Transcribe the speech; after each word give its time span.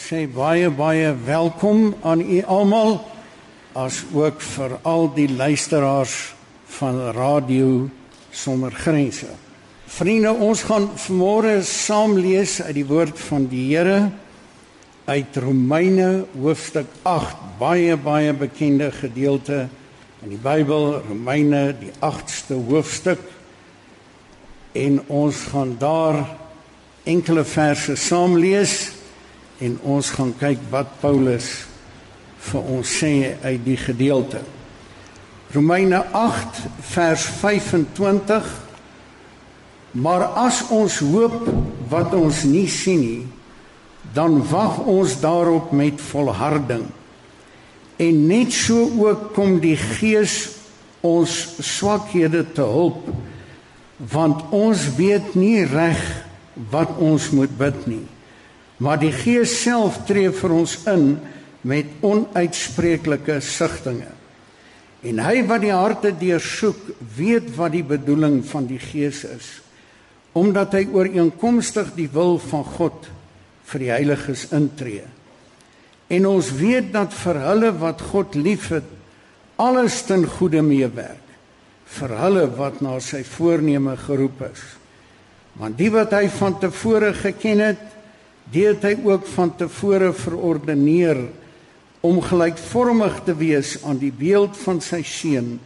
sê 0.00 0.24
baie 0.26 0.70
baie 0.72 1.12
welkom 1.26 1.92
aan 2.00 2.22
u 2.24 2.38
almal 2.48 2.94
as 3.76 4.00
ook 4.16 4.40
vir 4.40 4.72
al 4.88 5.10
die 5.12 5.28
luisteraars 5.28 6.14
van 6.78 6.96
Radio 7.12 7.90
Sonder 8.32 8.72
Grense. 8.72 9.28
Vriende, 9.90 10.32
ons 10.32 10.62
gaan 10.64 10.86
vanmôre 10.96 11.58
saam 11.66 12.16
lees 12.16 12.56
uit 12.62 12.78
die 12.78 12.86
woord 12.88 13.18
van 13.28 13.44
die 13.50 13.66
Here 13.74 14.08
uit 15.04 15.36
Romeine 15.42 16.24
hoofstuk 16.32 16.88
8, 17.02 17.36
baie 17.60 17.96
baie 18.00 18.32
bekende 18.32 18.88
gedeelte 18.94 19.66
in 20.24 20.32
die 20.32 20.40
Bybel, 20.40 21.02
Romeine 21.10 21.74
die 21.76 21.92
8ste 22.00 22.56
hoofstuk. 22.70 23.20
En 24.72 25.02
ons 25.08 25.44
gaan 25.52 25.76
daar 25.82 26.22
enkele 27.04 27.44
verse 27.44 27.98
saam 28.00 28.38
lees 28.40 28.99
en 29.60 29.76
ons 29.84 30.10
gaan 30.16 30.32
kyk 30.40 30.62
wat 30.72 30.96
Paulus 31.00 31.50
vir 32.50 32.72
ons 32.76 32.96
sê 33.00 33.36
uit 33.42 33.60
die 33.64 33.76
gedeelte. 33.76 34.40
Romeine 35.52 36.04
8 36.16 36.64
vers 36.92 37.24
25 37.40 38.50
Maar 39.90 40.24
as 40.38 40.62
ons 40.70 41.00
hoop 41.02 41.48
wat 41.90 42.14
ons 42.14 42.44
nie 42.46 42.68
sien 42.70 43.00
nie, 43.02 43.26
dan 44.14 44.38
wag 44.50 44.78
ons 44.86 45.16
daarop 45.22 45.72
met 45.74 45.98
volharding. 46.10 46.86
En 48.00 48.20
net 48.30 48.54
so 48.54 48.86
ook 49.02 49.32
kom 49.34 49.58
die 49.62 49.76
Gees 49.76 50.54
ons 51.02 51.34
swakhede 51.64 52.44
te 52.54 52.62
hulp, 52.62 53.08
want 53.98 54.46
ons 54.54 54.86
weet 54.96 55.34
nie 55.34 55.66
reg 55.66 56.00
wat 56.70 56.94
ons 57.02 57.30
moet 57.34 57.52
bid 57.58 57.86
nie. 57.90 58.04
Maar 58.80 59.00
die 59.00 59.12
Gees 59.12 59.52
self 59.60 60.00
tree 60.08 60.30
vir 60.32 60.54
ons 60.56 60.78
in 60.88 61.12
met 61.68 62.00
onuitspreeklike 62.06 63.36
sigtinge. 63.44 64.08
En 65.04 65.20
hy 65.20 65.42
wat 65.48 65.64
die 65.64 65.72
harte 65.72 66.12
deursoek, 66.16 66.80
weet 67.16 67.48
wat 67.56 67.74
die 67.76 67.84
bedoeling 67.84 68.40
van 68.48 68.66
die 68.68 68.80
Gees 68.80 69.22
is, 69.28 69.48
omdat 70.36 70.76
hy 70.76 70.84
ooreenkomstig 70.92 71.92
die 71.96 72.08
wil 72.12 72.38
van 72.50 72.64
God 72.76 73.08
vir 73.70 73.84
die 73.84 73.92
heiliges 73.92 74.46
intree. 74.56 75.06
En 76.10 76.26
ons 76.26 76.50
weet 76.56 76.92
dat 76.94 77.14
vir 77.14 77.40
hulle 77.46 77.72
wat 77.80 78.02
God 78.12 78.36
liefhet, 78.36 78.86
alles 79.60 80.00
ten 80.08 80.24
goeie 80.26 80.62
meewerk 80.64 81.26
vir 81.90 82.12
hulle 82.20 82.44
wat 82.54 82.80
na 82.84 82.98
sy 83.02 83.22
voorneme 83.26 83.96
geroep 84.06 84.44
is. 84.46 84.62
Want 85.58 85.78
die 85.80 85.90
wat 85.90 86.14
hy 86.14 86.28
van 86.32 86.56
tevore 86.62 87.10
geken 87.18 87.62
het, 87.64 87.82
die 88.50 88.66
het 88.66 88.84
hy 88.86 88.96
ook 89.06 89.26
van 89.30 89.52
tevore 89.56 90.12
verordeneer 90.16 91.20
om 92.06 92.20
gelykvormig 92.24 93.20
te 93.26 93.34
wees 93.36 93.76
aan 93.84 94.00
die 94.00 94.12
beeld 94.12 94.56
van 94.64 94.80
sy 94.84 95.02
seun 95.06 95.58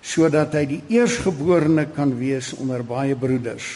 sodat 0.00 0.54
hy 0.56 0.64
die 0.68 0.80
eersgeborene 0.96 1.86
kan 1.92 2.14
wees 2.16 2.54
onder 2.56 2.80
baie 2.86 3.16
broeders. 3.18 3.74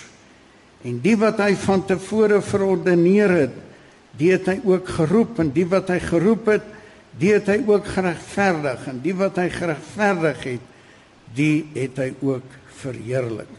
En 0.84 1.00
die 1.04 1.16
wat 1.20 1.40
hy 1.44 1.52
van 1.60 1.82
tevore 1.84 2.40
verordeneer 2.44 3.34
het, 3.42 3.58
die 4.16 4.30
het 4.32 4.48
hy 4.48 4.58
ook 4.64 4.88
geroep 4.98 5.40
en 5.42 5.50
die 5.52 5.66
wat 5.68 5.90
hy 5.92 5.98
geroep 6.00 6.48
het, 6.52 6.70
die 7.20 7.34
het 7.34 7.48
hy 7.50 7.58
ook 7.68 7.88
geregverdig 7.92 8.88
en 8.90 9.02
die 9.04 9.14
wat 9.16 9.38
hy 9.40 9.48
geregverdig 9.52 10.46
het, 10.48 10.70
die 11.34 11.66
het 11.74 12.00
hy 12.00 12.10
ook 12.22 12.56
verheerlik. 12.80 13.50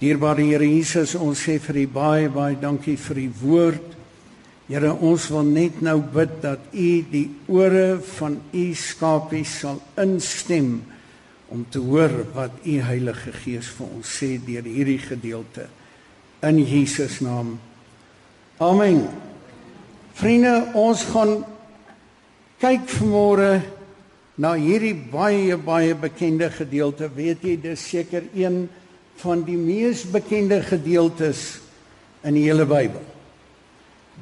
Dierbare 0.00 0.46
Here 0.48 0.64
Jesus, 0.64 1.12
ons 1.14 1.40
sê 1.44 1.58
vir 1.60 1.82
U 1.82 1.86
baie 1.92 2.28
baie 2.32 2.56
dankie 2.56 2.96
vir 2.96 3.18
U 3.20 3.26
woord. 3.42 3.99
Here, 4.70 4.92
ons 5.02 5.24
wil 5.34 5.48
net 5.50 5.80
nou 5.82 5.96
bid 6.14 6.36
dat 6.44 6.68
U 6.70 6.90
die 7.10 7.26
ore 7.50 7.96
van 8.06 8.36
U 8.54 8.64
skapies 8.78 9.56
sal 9.64 9.80
instem 9.98 10.76
om 11.50 11.64
te 11.66 11.82
hoor 11.82 12.14
wat 12.36 12.60
U 12.62 12.76
Heilige 12.86 13.34
Gees 13.40 13.66
vir 13.74 13.88
ons 13.88 14.14
sê 14.20 14.36
deur 14.38 14.62
hierdie 14.70 15.00
gedeelte 15.02 15.66
in 16.46 16.62
Jesus 16.62 17.18
naam. 17.18 17.56
Amen. 18.62 19.02
Vriende, 20.14 20.54
ons 20.78 21.02
gaan 21.10 21.40
kyk 22.62 22.86
vanmôre 22.94 23.52
na 24.38 24.54
hierdie 24.54 24.94
baie 24.94 25.58
baie 25.58 25.98
bekende 25.98 26.46
gedeelte. 26.54 27.10
Weet 27.10 27.42
jy, 27.42 27.58
dis 27.58 27.90
seker 27.90 28.30
een 28.38 28.68
van 29.18 29.42
die 29.42 29.58
mees 29.58 30.06
bekende 30.06 30.62
gedeeltes 30.62 31.56
in 32.22 32.38
die 32.38 32.46
hele 32.46 32.70
Bybel. 32.70 33.18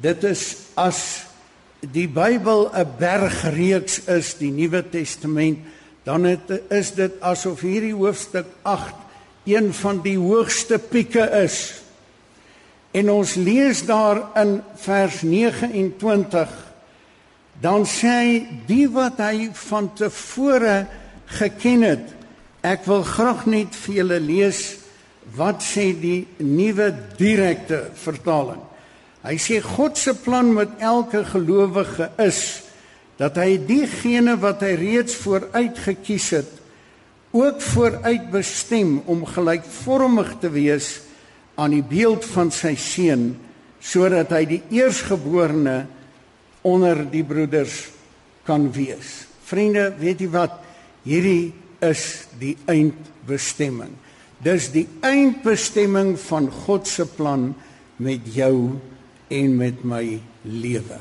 Dit 0.01 0.23
is 0.23 0.43
as 0.79 1.25
die 1.79 2.07
Bybel 2.07 2.69
'n 2.73 2.87
bergreeks 2.99 3.99
is, 4.07 4.33
die 4.37 4.51
Nuwe 4.51 4.83
Testament, 4.89 5.59
dan 6.03 6.23
het, 6.23 6.49
is 6.69 6.91
dit 6.91 7.21
asof 7.21 7.61
hierdie 7.61 7.93
hoofstuk 7.93 8.45
8 8.61 8.95
een 9.45 9.73
van 9.73 10.01
die 10.01 10.17
hoogste 10.17 10.79
pieke 10.79 11.29
is. 11.43 11.81
En 12.91 13.09
ons 13.09 13.35
lees 13.35 13.85
daar 13.85 14.23
in 14.35 14.61
vers 14.75 15.21
29 15.21 16.49
dan 17.59 17.83
sê 17.85 18.07
hy 18.07 18.47
die 18.67 18.87
wat 18.87 19.19
hy 19.19 19.49
van 19.67 19.91
tevore 19.93 20.87
geken 21.39 21.83
het 21.83 22.15
ek 22.63 22.85
wil 22.87 23.03
graag 23.03 23.45
net 23.51 23.75
vir 23.83 23.99
julle 23.99 24.19
lees 24.23 24.61
wat 25.35 25.61
sê 25.63 25.91
die 25.93 26.23
nuwe 26.39 26.89
direkte 27.19 27.89
vertaling? 27.99 28.68
Hy 29.19 29.35
sê 29.41 29.59
God 29.63 29.99
se 29.99 30.13
plan 30.15 30.53
met 30.55 30.79
elke 30.79 31.25
gelowige 31.27 32.07
is 32.23 32.41
dat 33.19 33.35
hy 33.35 33.57
diegene 33.67 34.37
wat 34.39 34.63
hy 34.63 34.77
reeds 34.79 35.17
vooruit 35.19 35.75
gekies 35.83 36.29
het 36.37 36.53
ook 37.35 37.61
vooruit 37.61 38.29
bestem 38.31 39.01
om 39.05 39.25
gelykvormig 39.27 40.31
te 40.41 40.49
wees 40.53 41.01
aan 41.59 41.75
die 41.75 41.83
beeld 41.83 42.25
van 42.31 42.49
sy 42.53 42.73
seun 42.79 43.33
sodat 43.83 44.31
hy 44.33 44.43
die 44.47 44.61
eersgeborene 44.79 45.83
onder 46.67 47.03
die 47.07 47.23
broeders 47.23 47.89
kan 48.47 48.67
wees. 48.75 49.27
Vriende, 49.47 49.89
weet 49.99 50.23
jy 50.23 50.29
wat? 50.33 50.57
Hierdie 51.05 51.53
is 51.85 52.25
die 52.41 52.55
eindbestemming. 52.67 53.93
Dis 54.43 54.67
die 54.73 54.85
eindbestemming 55.05 56.15
van 56.27 56.49
God 56.65 56.87
se 56.87 57.05
plan 57.07 57.51
met 57.99 58.27
jou 58.35 58.79
en 59.29 59.55
met 59.57 59.83
my 59.85 60.03
lewe. 60.43 60.99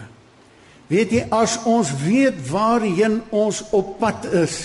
Weet 0.88 1.12
jy 1.12 1.24
as 1.34 1.58
ons 1.68 1.90
weet 2.00 2.38
waarheen 2.48 3.20
ons 3.34 3.60
op 3.76 3.98
pad 4.00 4.24
is. 4.32 4.56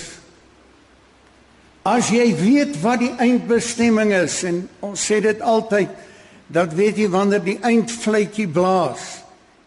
As 1.84 2.08
jy 2.14 2.30
weet 2.40 2.78
wat 2.84 3.02
die 3.04 3.12
eindbestemming 3.20 4.14
is 4.16 4.38
en 4.48 4.62
ons 4.86 5.04
sê 5.04 5.20
dit 5.24 5.42
altyd 5.44 5.92
dat 6.54 6.72
weet 6.78 7.02
jy 7.02 7.10
wanneer 7.12 7.44
die 7.44 7.58
eindfluitjie 7.60 8.48
blaas, 8.56 9.20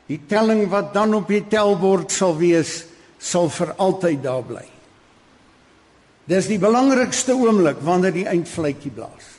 die 0.09 0.21
telling 0.31 0.65
wat 0.73 0.95
dan 0.95 1.13
op 1.19 1.29
die 1.29 1.43
telbord 1.51 2.15
sal 2.15 2.37
wees, 2.39 2.85
sal 3.19 3.51
vir 3.53 3.75
altyd 3.83 4.23
daar 4.25 4.45
bly. 4.47 4.65
Dis 6.27 6.49
die 6.51 6.61
belangrikste 6.63 7.37
oomblik 7.37 7.83
wanneer 7.85 8.15
die 8.15 8.27
eindfluitjie 8.31 8.95
blaas. 8.97 9.36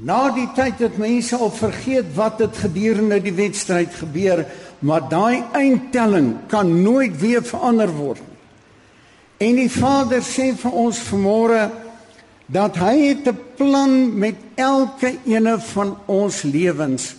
Na 0.00 0.30
die 0.32 0.48
tyd 0.56 0.78
het 0.80 0.96
mense 0.96 1.36
al 1.36 1.50
vergeet 1.52 2.14
wat 2.16 2.38
het 2.40 2.56
gedurende 2.64 3.18
die 3.20 3.34
wedstryd 3.36 3.92
gebeur, 3.94 4.46
maar 4.80 5.04
daai 5.08 5.44
eindtelling 5.52 6.34
kan 6.48 6.82
nooit 6.82 7.18
weer 7.20 7.44
verander 7.44 7.92
word 7.92 8.20
nie. 8.20 8.30
En 9.42 9.58
die 9.58 9.70
Vader 9.70 10.22
sê 10.24 10.52
vir 10.56 10.76
ons 10.84 10.98
vanmôre 11.10 11.66
dat 12.46 12.76
hy 12.80 12.94
het 13.10 13.28
'n 13.28 13.38
plan 13.56 14.18
met 14.18 14.36
elke 14.54 15.18
ene 15.26 15.58
van 15.60 15.96
ons 16.06 16.42
lewens. 16.42 17.16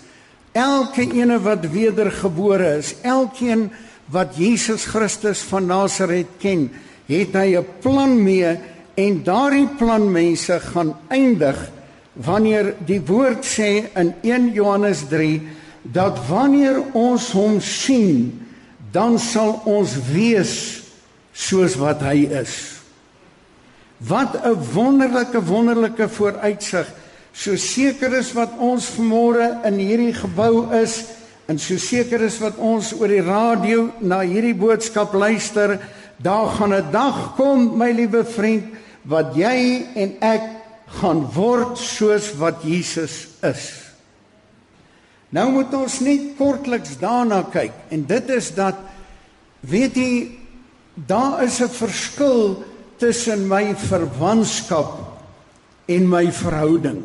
Elke 0.52 1.02
ene 1.14 1.40
wat 1.40 1.70
wedergebore 1.70 2.78
is, 2.78 2.96
elkeen 3.02 3.72
wat 4.06 4.36
Jesus 4.36 4.86
Christus 4.86 5.42
van 5.42 5.66
Nasaret 5.66 6.28
ken, 6.40 6.72
het 7.06 7.34
hy 7.34 7.58
'n 7.58 7.66
plan 7.82 8.24
mee 8.24 8.58
en 8.96 9.24
daardie 9.24 9.68
plan 9.68 10.12
mense 10.12 10.60
gaan 10.60 10.98
eindig 11.08 11.72
wanneer 12.14 12.74
die 12.86 13.02
woord 13.02 13.46
sê 13.46 13.90
in 13.98 14.14
1 14.22 14.52
Johannes 14.54 15.06
3 15.10 15.42
dat 15.94 16.20
wanneer 16.30 16.80
ons 16.94 17.32
hom 17.36 17.60
sien 17.62 18.32
dan 18.94 19.18
sal 19.20 19.62
ons 19.66 19.96
wees 20.12 20.54
soos 21.34 21.76
wat 21.82 22.04
hy 22.06 22.30
is. 22.30 22.84
Wat 23.98 24.38
'n 24.46 24.58
wonderlike 24.74 25.42
wonderlike 25.42 26.10
vooruitsig. 26.10 26.88
So 27.34 27.56
seker 27.56 28.14
is 28.14 28.34
wat 28.34 28.52
ons 28.58 28.90
vanmôre 28.94 29.66
in 29.66 29.80
hierdie 29.80 30.14
gebou 30.14 30.70
is 30.74 31.04
en 31.48 31.60
so 31.60 31.78
seker 31.78 32.22
is 32.22 32.38
wat 32.40 32.58
ons 32.58 32.94
oor 32.94 33.08
die 33.08 33.26
radio 33.26 33.90
na 34.00 34.22
hierdie 34.22 34.56
boodskap 34.56 35.14
luister 35.14 35.80
Daar 36.24 36.48
gaan 36.48 36.74
'n 36.74 36.92
dag 36.92 37.36
kom, 37.36 37.78
my 37.78 37.92
liewe 37.92 38.26
vriend, 38.26 38.64
wat 39.02 39.36
jy 39.36 39.86
en 39.96 40.16
ek 40.20 40.42
gaan 41.00 41.24
word 41.34 41.78
soos 41.78 42.32
wat 42.38 42.64
Jesus 42.64 43.28
is. 43.46 43.84
Nou 45.34 45.50
moet 45.56 45.74
ons 45.74 46.00
net 46.06 46.36
kortliks 46.38 47.00
daarna 47.02 47.42
kyk 47.54 47.74
en 47.94 48.06
dit 48.10 48.30
is 48.36 48.52
dat 48.54 48.78
weet 49.66 49.98
jy 49.98 50.14
daar 50.96 51.44
is 51.44 51.60
'n 51.62 51.70
verskil 51.70 52.64
tussen 52.98 53.48
my 53.48 53.76
verwantskap 53.76 55.00
en 55.86 56.10
my 56.10 56.32
verhouding. 56.32 57.04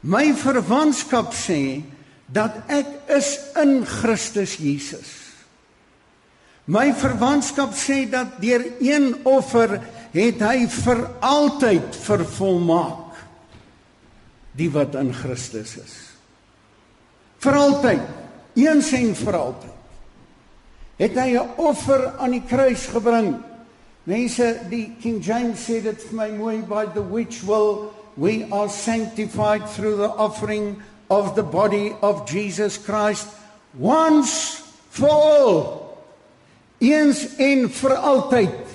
My 0.00 0.32
verwantskap 0.34 1.34
sê 1.36 1.82
dat 2.26 2.56
ek 2.68 2.86
is 3.08 3.36
in 3.60 3.84
Christus 3.86 4.56
Jesus. 4.56 5.20
My 6.70 6.92
verwantskap 6.94 7.74
sê 7.74 8.04
dat 8.10 8.38
deur 8.40 8.64
een 8.80 9.14
offer 9.26 9.80
het 10.14 10.40
hy 10.42 10.64
vir 10.66 11.02
altyd 11.22 11.96
vervolmaak 11.96 13.18
die 14.58 14.70
wat 14.74 14.96
in 14.98 15.12
Christus 15.14 15.76
is. 15.78 15.98
Vir 17.40 17.56
altyd, 17.56 18.02
eens 18.58 18.90
en 18.98 19.14
vir 19.16 19.38
altyd. 19.38 19.76
Het 21.00 21.14
hy 21.16 21.30
'n 21.38 21.48
offer 21.56 22.18
aan 22.18 22.30
die 22.30 22.44
kruis 22.44 22.86
gebring. 22.86 23.40
Mense, 24.04 24.60
die 24.68 24.96
King 25.00 25.22
James 25.24 25.64
sê 25.64 25.80
dit 25.82 26.02
vir 26.02 26.16
my 26.16 26.28
mooi 26.28 26.62
by 26.62 26.84
the 26.94 27.02
which 27.02 27.42
will 27.42 27.92
we 28.16 28.44
are 28.50 28.68
sanctified 28.68 29.66
through 29.68 29.96
the 29.96 30.12
offering 30.16 30.82
of 31.08 31.34
the 31.34 31.42
body 31.42 31.94
of 32.02 32.24
Jesus 32.26 32.78
Christ 32.78 33.28
once 33.78 34.62
for 34.90 35.08
all. 35.08 35.96
Eens 36.78 37.36
en 37.36 37.68
vir 37.68 37.96
altyd. 37.96 38.69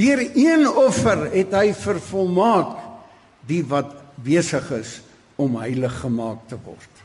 Deur 0.00 0.20
een 0.32 0.64
offer 0.68 1.26
het 1.34 1.52
hy 1.52 1.74
vervolmaak 1.76 2.78
die 3.48 3.60
wat 3.68 3.92
besig 4.24 4.70
is 4.78 5.00
om 5.40 5.58
heilig 5.60 5.92
gemaak 6.00 6.46
te 6.48 6.56
word. 6.64 7.02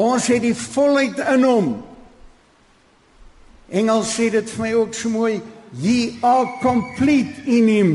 Ons 0.00 0.30
het 0.32 0.40
die 0.44 0.56
volheid 0.56 1.20
in 1.34 1.44
hom. 1.44 1.70
Engels 3.68 4.14
sê 4.16 4.30
dit 4.32 4.48
vir 4.54 4.64
my 4.64 4.72
ook 4.78 4.96
so 4.96 5.12
mooi, 5.12 5.40
ye 5.76 6.16
are 6.24 6.48
complete 6.62 7.44
in 7.44 7.68
him. 7.68 7.92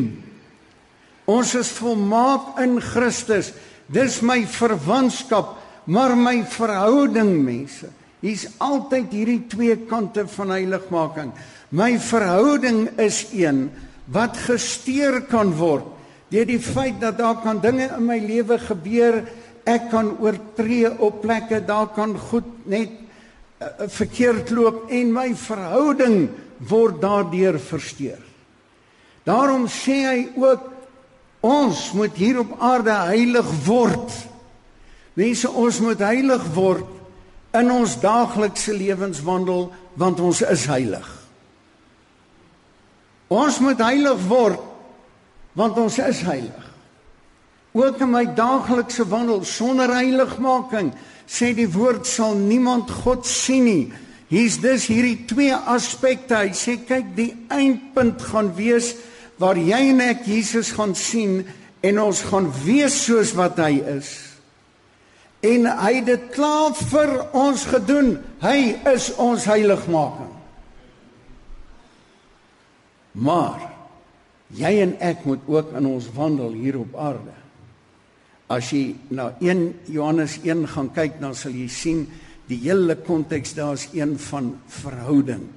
Ons 1.25 1.55
is 1.57 1.74
volmaak 1.79 2.60
in 2.62 2.77
Christus. 2.84 3.51
Dis 3.89 4.22
my 4.22 4.43
verwantskap, 4.50 5.55
maar 5.89 6.13
my 6.17 6.43
verhouding 6.50 7.34
mense. 7.45 7.89
Hier's 8.25 8.48
altyd 8.63 9.12
hierdie 9.13 9.41
twee 9.51 9.75
kante 9.86 10.25
van 10.34 10.53
heiligmaking. 10.55 11.29
My 11.70 11.94
verhouding 12.01 12.88
is 13.01 13.27
een 13.36 13.67
wat 14.10 14.38
gesteer 14.48 15.22
kan 15.29 15.53
word 15.58 15.91
deur 16.34 16.48
die 16.50 16.60
feit 16.60 16.98
dat 17.00 17.20
daar 17.20 17.38
kan 17.44 17.62
dinge 17.62 17.86
in 17.86 18.05
my 18.05 18.17
lewe 18.20 18.58
gebeur, 18.60 19.22
ek 19.63 19.89
kan 19.91 20.10
oortree 20.20 20.89
op 20.89 21.22
plekke, 21.24 21.62
daar 21.63 21.91
kan 21.94 22.15
goed 22.17 22.48
net 22.67 22.91
uh, 23.62 23.86
verkeerd 23.94 24.50
loop 24.51 24.89
en 24.91 25.13
my 25.13 25.29
verhouding 25.38 26.25
word 26.70 26.98
daardeur 27.03 27.60
versteur. 27.62 28.20
Daarom 29.25 29.70
sê 29.72 30.00
hy 30.05 30.20
ook 30.41 30.65
ons 31.46 31.86
moet 31.98 32.17
hier 32.17 32.41
op 32.41 32.58
aarde 32.58 32.94
heilig 33.13 33.48
word. 33.65 34.12
Mense, 35.15 35.50
ons 35.50 35.79
moet 35.86 36.01
heilig 36.03 36.46
word 36.58 36.89
in 37.55 37.71
ons 37.71 37.97
daaglikse 38.01 38.74
lewenswandel 38.75 39.69
want 40.00 40.19
ons 40.19 40.41
is 40.43 40.65
heilig. 40.69 41.07
Ons 43.31 43.59
moet 43.63 43.79
heilig 43.81 44.21
word 44.29 44.62
want 45.55 45.77
ons 45.79 46.00
is 46.03 46.21
heilig. 46.27 46.65
Ook 47.75 48.01
in 48.03 48.12
my 48.12 48.24
daaglikse 48.35 49.05
wandel 49.12 49.43
sonder 49.47 49.91
heiligmaking 49.95 50.93
sê 51.27 51.53
die 51.55 51.69
woord 51.71 52.07
sal 52.07 52.35
niemand 52.38 52.91
God 53.03 53.25
sien 53.27 53.65
nie. 53.67 53.85
Hier's 54.31 54.59
dus 54.63 54.88
hierdie 54.89 55.25
twee 55.29 55.55
aspekte. 55.55 56.38
Hy 56.43 56.53
sê 56.55 56.77
kyk 56.81 57.13
die 57.17 57.31
eindpunt 57.53 58.24
gaan 58.31 58.53
wees 58.57 58.93
waar 59.39 59.59
jy 59.59 59.81
en 59.91 60.03
ek 60.05 60.24
Jesus 60.27 60.71
gaan 60.75 60.95
sien 60.95 61.43
en 61.85 62.00
ons 62.01 62.24
gaan 62.29 62.47
wees 62.63 62.95
soos 63.05 63.35
wat 63.38 63.59
hy 63.62 63.79
is. 63.97 64.25
En 65.46 65.68
hy 65.68 65.92
het 66.00 66.08
dit 66.10 66.28
klaar 66.34 66.74
vir 66.90 67.12
ons 67.38 67.66
gedoen. 67.70 68.16
Hy 68.42 68.58
is 68.96 69.12
ons 69.22 69.46
heiligmaking. 69.50 70.32
Maar 73.16 73.70
jy 74.56 74.72
en 74.84 74.96
ek 75.04 75.25
moet 75.28 75.44
ook 75.50 75.74
in 75.78 75.90
ons 75.90 76.08
wandel 76.16 76.56
hier 76.58 76.80
op 76.82 76.96
aarde. 77.00 77.36
As 78.52 78.70
jy 78.74 78.96
na 79.10 79.32
1 79.42 79.64
Johannes 79.90 80.38
1 80.44 80.68
gaan 80.74 80.92
kyk, 80.94 81.20
dan 81.22 81.34
sal 81.38 81.56
jy 81.56 81.68
sien 81.72 82.04
die 82.50 82.60
hele 82.68 82.98
konteks 83.02 83.56
daar 83.58 83.74
is 83.78 83.88
een 83.96 84.18
van 84.28 84.52
verhouding. 84.82 85.48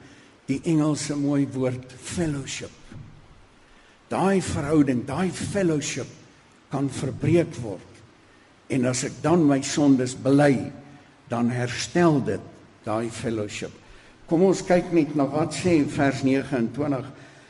Die 0.49 0.61
Engelse 0.71 1.17
mooi 1.19 1.45
woord 1.53 1.93
fellowship. 1.93 2.73
Daai 4.09 4.41
verhouding, 4.41 5.05
daai 5.05 5.29
fellowship 5.29 6.09
kan 6.73 6.89
verbreek 6.89 7.53
word. 7.61 7.98
En 8.69 8.85
as 8.91 9.05
ek 9.09 9.21
dan 9.25 9.47
my 9.49 9.61
sondes 9.65 10.15
bely, 10.15 10.69
dan 11.29 11.51
herstel 11.53 12.21
dit 12.25 12.45
daai 12.85 13.09
fellowship. 13.13 13.73
Kom 14.29 14.45
ons 14.45 14.61
kyk 14.65 14.93
net 14.93 15.15
na 15.17 15.25
wat 15.29 15.57
sê 15.57 15.81
vers 15.89 16.23
29 16.25 17.09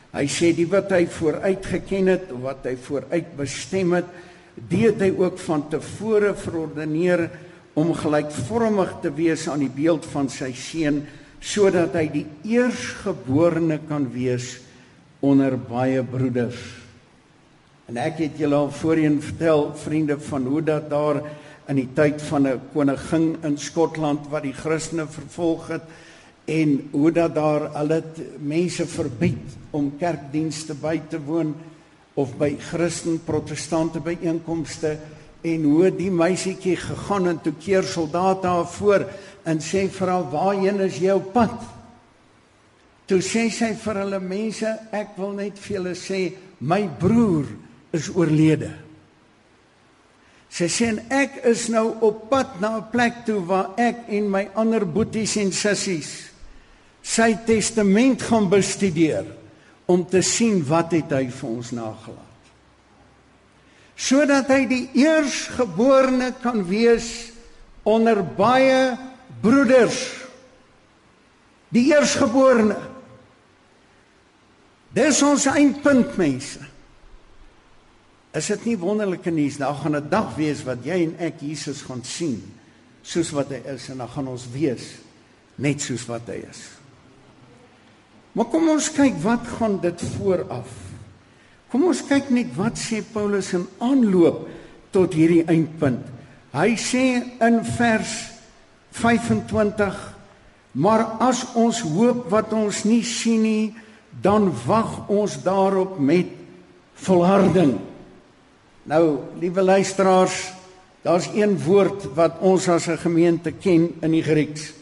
Hy 0.09 0.25
sê 0.33 0.55
die 0.57 0.67
wat 0.71 0.89
hy 0.97 1.05
vooruit 1.13 1.67
geken 1.69 2.09
het, 2.09 2.31
wat 2.41 2.65
hy 2.65 2.75
vooruit 2.81 3.29
bestem 3.37 3.93
het, 3.99 4.09
dit 4.57 4.87
het 4.87 5.03
hy 5.05 5.11
ook 5.13 5.37
van 5.45 5.67
tevore 5.71 6.33
verordeneer 6.39 7.27
om 7.79 7.93
gelykvormig 7.95 8.97
te 9.05 9.13
wees 9.15 9.45
aan 9.53 9.63
die 9.63 9.73
beeld 9.73 10.09
van 10.09 10.31
sy 10.33 10.51
seun 10.57 11.05
sodat 11.39 11.95
hy 11.95 12.09
die 12.11 12.25
eersgeborene 12.51 13.77
kan 13.87 14.09
wees 14.11 14.57
onder 15.23 15.55
baie 15.55 16.03
broeders. 16.03 16.59
En 17.89 17.97
ek 17.97 18.19
het 18.21 18.35
julle 18.37 18.57
al 18.57 18.69
voorheen 18.69 19.17
vertel 19.25 19.71
vriende 19.81 20.19
van 20.21 20.47
hoe 20.47 20.61
dat 20.63 20.91
daar 20.91 21.23
in 21.73 21.79
die 21.81 21.89
tyd 21.97 22.21
van 22.23 22.47
'n 22.47 22.61
koningin 22.73 23.37
in 23.43 23.57
Skotland 23.59 24.29
wat 24.29 24.43
die 24.43 24.53
Christene 24.53 25.07
vervolg 25.07 25.69
het, 25.69 25.83
en 26.45 26.89
hoe 26.91 27.13
dat 27.13 27.35
daar 27.35 27.71
hulle 27.77 28.03
mense 28.39 28.87
verbied 28.87 29.57
om 29.71 29.97
kerkdienste 29.99 30.75
by 30.75 31.01
te 31.09 31.21
woon 31.21 31.55
of 32.15 32.37
by 32.37 32.57
Christen 32.71 33.21
protestante 33.25 34.01
byeenkomste 34.01 34.99
en 35.41 35.63
hoe 35.63 35.91
die 35.97 36.11
meisietjie 36.11 36.77
gegaan 36.77 37.29
en 37.29 37.41
toe 37.41 37.53
keer 37.61 37.83
soldate 37.83 38.47
haar 38.47 38.67
voor 38.67 39.07
en 39.45 39.61
sê 39.61 39.89
vir 39.89 40.09
haar 40.09 40.31
waarheen 40.31 40.81
is 40.81 40.99
jou 40.99 41.21
pad? 41.21 41.57
Toe 43.07 43.21
sê 43.21 43.49
sy 43.51 43.73
vir 43.75 43.95
hulle 43.95 44.21
mense 44.21 44.79
ek 44.93 45.17
wil 45.17 45.33
net 45.33 45.59
vir 45.59 45.77
julle 45.77 45.95
sê 45.95 46.33
my 46.61 46.89
broer 46.99 47.47
is 47.93 48.09
oorlede 48.15 48.73
sy 50.49 50.69
sê 50.73 50.95
ek 51.13 51.43
is 51.49 51.69
nou 51.69 51.93
op 52.01 52.29
pad 52.31 52.61
na 52.61 52.77
'n 52.79 52.91
plek 52.93 53.25
toe 53.27 53.41
waar 53.41 53.75
ek 53.77 54.09
en 54.09 54.31
my 54.31 54.49
ander 54.55 54.85
boeties 54.85 55.37
en 55.37 55.53
sissies 55.53 56.29
sy 57.03 57.33
testament 57.47 58.23
gaan 58.23 58.49
bestudeer 58.51 59.27
om 59.89 60.05
te 60.05 60.21
sien 60.23 60.61
wat 60.69 60.93
het 60.93 61.13
hy 61.17 61.25
vir 61.33 61.49
ons 61.49 61.71
nagelaat. 61.73 62.25
Sodat 63.99 64.51
hy 64.53 64.61
die 64.71 64.85
eersgeborene 65.01 66.35
kan 66.43 66.61
wees 66.69 67.33
onder 67.89 68.21
baie 68.23 68.93
broeders. 69.43 69.99
Die 71.75 71.89
eersgeborene. 71.91 72.77
Dis 74.95 75.23
ons 75.25 75.49
eindpunt 75.51 76.15
mense. 76.21 76.68
Is 78.37 78.47
dit 78.47 78.65
nie 78.65 78.79
wonderlike 78.79 79.31
nuus? 79.33 79.59
Nou 79.59 79.75
gaan 79.75 79.97
'n 79.97 80.09
dag 80.09 80.37
wees 80.37 80.65
wat 80.65 80.85
jy 80.85 81.05
en 81.05 81.17
ek 81.19 81.41
Jesus 81.41 81.83
gaan 81.83 82.05
sien 82.05 82.43
soos 83.03 83.31
wat 83.31 83.49
hy 83.49 83.63
is 83.75 83.89
en 83.89 83.99
dan 83.99 84.09
gaan 84.09 84.29
ons 84.29 84.45
wees 84.53 85.01
net 85.57 85.81
soos 85.81 86.07
wat 86.07 86.27
hy 86.27 86.45
is. 86.51 86.61
Maar 88.33 88.45
kom 88.45 88.69
ons 88.69 88.91
kyk 88.93 89.17
wat 89.23 89.47
gaan 89.59 89.81
dit 89.81 90.03
vooraf. 90.17 90.69
Kom 91.69 91.85
ons 91.85 92.03
kyk 92.07 92.31
net 92.31 92.55
wat 92.57 92.79
sê 92.79 93.03
Paulus 93.03 93.53
in 93.53 93.67
aanloop 93.79 94.49
tot 94.91 95.15
hierdie 95.15 95.45
eindpunt. 95.49 96.05
Hy 96.53 96.77
sê 96.77 97.23
in 97.45 97.65
vers 97.65 98.13
25: 98.93 100.15
Maar 100.73 101.05
as 101.21 101.45
ons 101.55 101.81
hoop 101.81 102.31
wat 102.31 102.53
ons 102.53 102.85
nie 102.85 103.03
sien 103.05 103.43
nie, 103.43 103.75
dan 104.23 104.53
wag 104.67 105.09
ons 105.09 105.43
daarop 105.43 105.99
met 105.99 106.27
volharding. 106.95 107.88
Nou, 108.89 109.19
liewe 109.37 109.63
luisteraars, 109.63 110.53
daar's 111.05 111.29
een 111.35 111.59
woord 111.61 112.07
wat 112.17 112.39
ons 112.41 112.69
as 112.69 112.89
'n 112.89 112.97
gemeente 112.97 113.53
ken 113.53 113.93
in 114.01 114.11
die 114.11 114.23
Grieks 114.23 114.73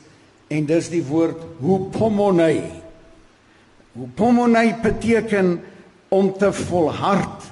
en 0.47 0.67
dis 0.67 0.89
die 0.89 1.03
woord 1.03 1.43
hupomonai. 1.61 2.63
Hopomonai 3.99 4.75
beteken 4.83 5.61
om 6.09 6.39
te 6.39 6.53
volhard, 6.53 7.43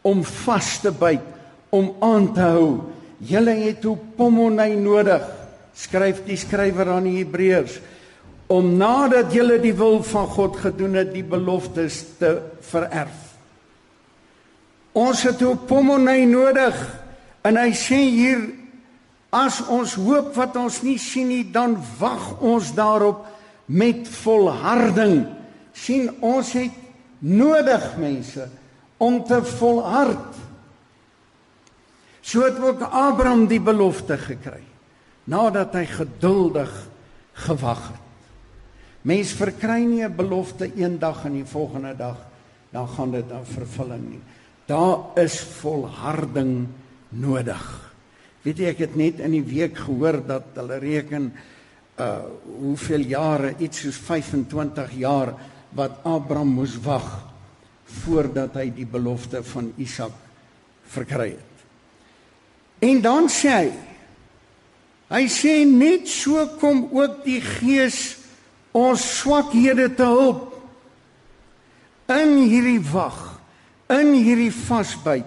om 0.00 0.24
vas 0.24 0.80
te 0.80 0.92
byt, 0.92 1.20
om 1.68 1.94
aan 2.00 2.32
te 2.32 2.40
hou 2.40 2.80
julle 3.18 3.50
het 3.50 3.84
opomonai 3.86 4.76
nodig, 4.76 5.22
skryf 5.74 6.24
die 6.24 6.36
skrywer 6.36 6.88
aan 6.88 7.04
die 7.04 7.18
Hebreërs, 7.18 7.80
om 8.46 8.76
nadat 8.78 9.32
julle 9.32 9.58
die 9.60 9.74
wil 9.74 10.02
van 10.02 10.26
God 10.26 10.56
gedoen 10.56 10.94
het, 10.94 11.12
die 11.12 11.24
beloftes 11.24 12.04
te 12.18 12.38
vererf. 12.60 13.27
Ons 14.98 15.22
het 15.28 15.42
opomonai 15.46 16.24
nodig 16.26 16.78
en 17.46 17.58
hy 17.60 17.70
sê 17.76 17.98
hier 18.10 18.40
as 19.34 19.60
ons 19.68 19.94
hoop 20.00 20.32
wat 20.38 20.56
ons 20.56 20.80
nie 20.82 20.98
sien 20.98 21.28
nie, 21.28 21.44
dan 21.52 21.76
wag 22.00 22.40
ons 22.40 22.72
daarop 22.74 23.26
met 23.68 24.08
volharding. 24.24 25.26
sien 25.72 26.08
ons 26.24 26.48
het 26.56 26.74
nodig 27.22 27.84
mense 27.98 28.48
om 28.98 29.20
te 29.24 29.38
volhard. 29.60 30.34
So 32.22 32.42
het 32.42 32.58
ook 32.58 32.82
Abraham 32.82 33.46
die 33.46 33.60
belofte 33.60 34.18
gekry 34.18 34.64
nadat 35.28 35.74
hy 35.76 35.84
geduldig 35.84 36.72
gewag 37.44 37.82
het. 37.92 38.04
Mens 39.02 39.32
verkry 39.36 39.84
nie 39.84 40.02
'n 40.04 40.16
belofte 40.16 40.72
eendag 40.74 41.24
en 41.24 41.32
die 41.32 41.44
volgende 41.44 41.94
dag 41.96 42.16
dan 42.70 42.88
gaan 42.88 43.10
dit 43.10 43.30
in 43.30 43.44
vervulling 43.44 44.08
nie. 44.10 44.22
Daar 44.68 45.16
is 45.16 45.40
volharding 45.60 46.68
nodig. 47.16 47.64
Weet 48.44 48.60
jy 48.60 48.72
ek 48.74 48.82
het 48.84 48.96
net 49.00 49.22
in 49.24 49.32
die 49.38 49.44
week 49.46 49.78
gehoor 49.86 50.20
dat 50.26 50.52
hulle 50.60 50.76
reken 50.82 51.32
uh 51.98 52.10
hoeveel 52.58 53.08
jare 53.10 53.54
iets 53.58 53.80
soos 53.82 53.96
25 54.06 54.92
jaar 55.00 55.32
wat 55.74 55.98
Abraham 56.06 56.52
moes 56.60 56.76
wag 56.84 57.06
voordat 58.04 58.54
hy 58.60 58.68
die 58.74 58.86
belofte 58.86 59.40
van 59.42 59.72
Isak 59.80 60.14
verkry 60.92 61.30
het. 61.34 61.64
En 62.84 63.00
dan 63.02 63.28
sê 63.32 63.54
hy 63.56 63.68
hy 65.08 65.24
sê 65.32 65.54
net 65.64 66.06
so 66.12 66.44
kom 66.60 66.84
ook 66.92 67.22
die 67.24 67.40
Gees 67.40 68.18
ons 68.76 69.02
swakhede 69.18 69.88
te 69.96 70.06
hulp 70.06 70.52
in 72.12 72.36
hierdie 72.48 72.82
wag, 72.92 73.27
in 73.92 74.12
hierdie 74.16 74.52
vasbyt, 74.52 75.26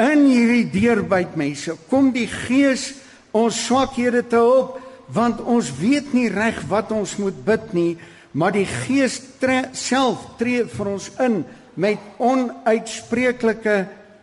in 0.00 0.24
hierdie 0.26 0.66
deurbyt 0.72 1.36
mense. 1.38 1.76
Kom 1.90 2.10
die 2.14 2.28
Gees 2.30 2.92
ons 3.36 3.58
swakhede 3.66 4.24
te 4.26 4.40
hulp 4.40 4.78
want 5.10 5.40
ons 5.42 5.72
weet 5.80 6.12
nie 6.14 6.28
reg 6.30 6.60
wat 6.70 6.92
ons 6.94 7.16
moet 7.18 7.34
bid 7.42 7.72
nie, 7.74 7.92
maar 8.30 8.54
die 8.54 8.66
Gees 8.66 9.16
tre 9.42 9.64
self 9.74 10.22
tree 10.38 10.62
vir 10.70 10.90
ons 10.92 11.08
in 11.22 11.40
met 11.80 11.98
onuitspreeklike 12.22 13.76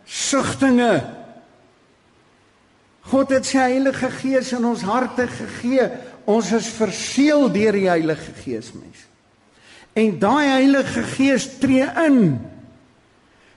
sugtinge. 0.08 0.94
God 3.08 3.32
het 3.36 3.48
sy 3.48 3.66
Heilige 3.74 4.10
Gees 4.20 4.52
in 4.56 4.64
ons 4.68 4.84
harte 4.88 5.28
gegee. 5.32 5.88
Ons 6.28 6.52
is 6.56 6.68
verseël 6.76 7.48
deur 7.52 7.76
die 7.76 7.88
Heilige 7.88 8.34
Gees, 8.40 8.72
mens. 8.76 9.04
En 9.96 10.18
daai 10.20 10.46
Heilige 10.46 11.04
Gees 11.16 11.48
tree 11.60 11.88
in 12.04 12.38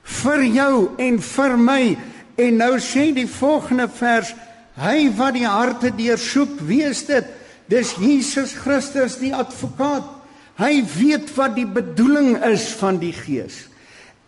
vir 0.04 0.44
jou 0.44 0.76
en 1.00 1.20
vir 1.22 1.58
my. 1.58 1.84
En 2.42 2.58
nou 2.58 2.74
sê 2.82 3.12
die 3.16 3.28
volgende 3.30 3.88
vers, 3.92 4.34
hy 4.82 5.10
wat 5.18 5.36
die 5.36 5.48
harte 5.48 5.92
deursoek, 5.94 6.60
wie 6.66 6.84
is 6.88 7.04
dit? 7.06 7.28
Dis 7.72 7.94
Jesus 8.00 8.56
Christus 8.58 9.20
die 9.22 9.34
advokaat. 9.36 10.08
Hy 10.60 10.82
weet 10.98 11.32
wat 11.38 11.56
die 11.56 11.68
bedoeling 11.68 12.36
is 12.52 12.68
van 12.80 13.00
die 13.02 13.14
Gees. 13.16 13.66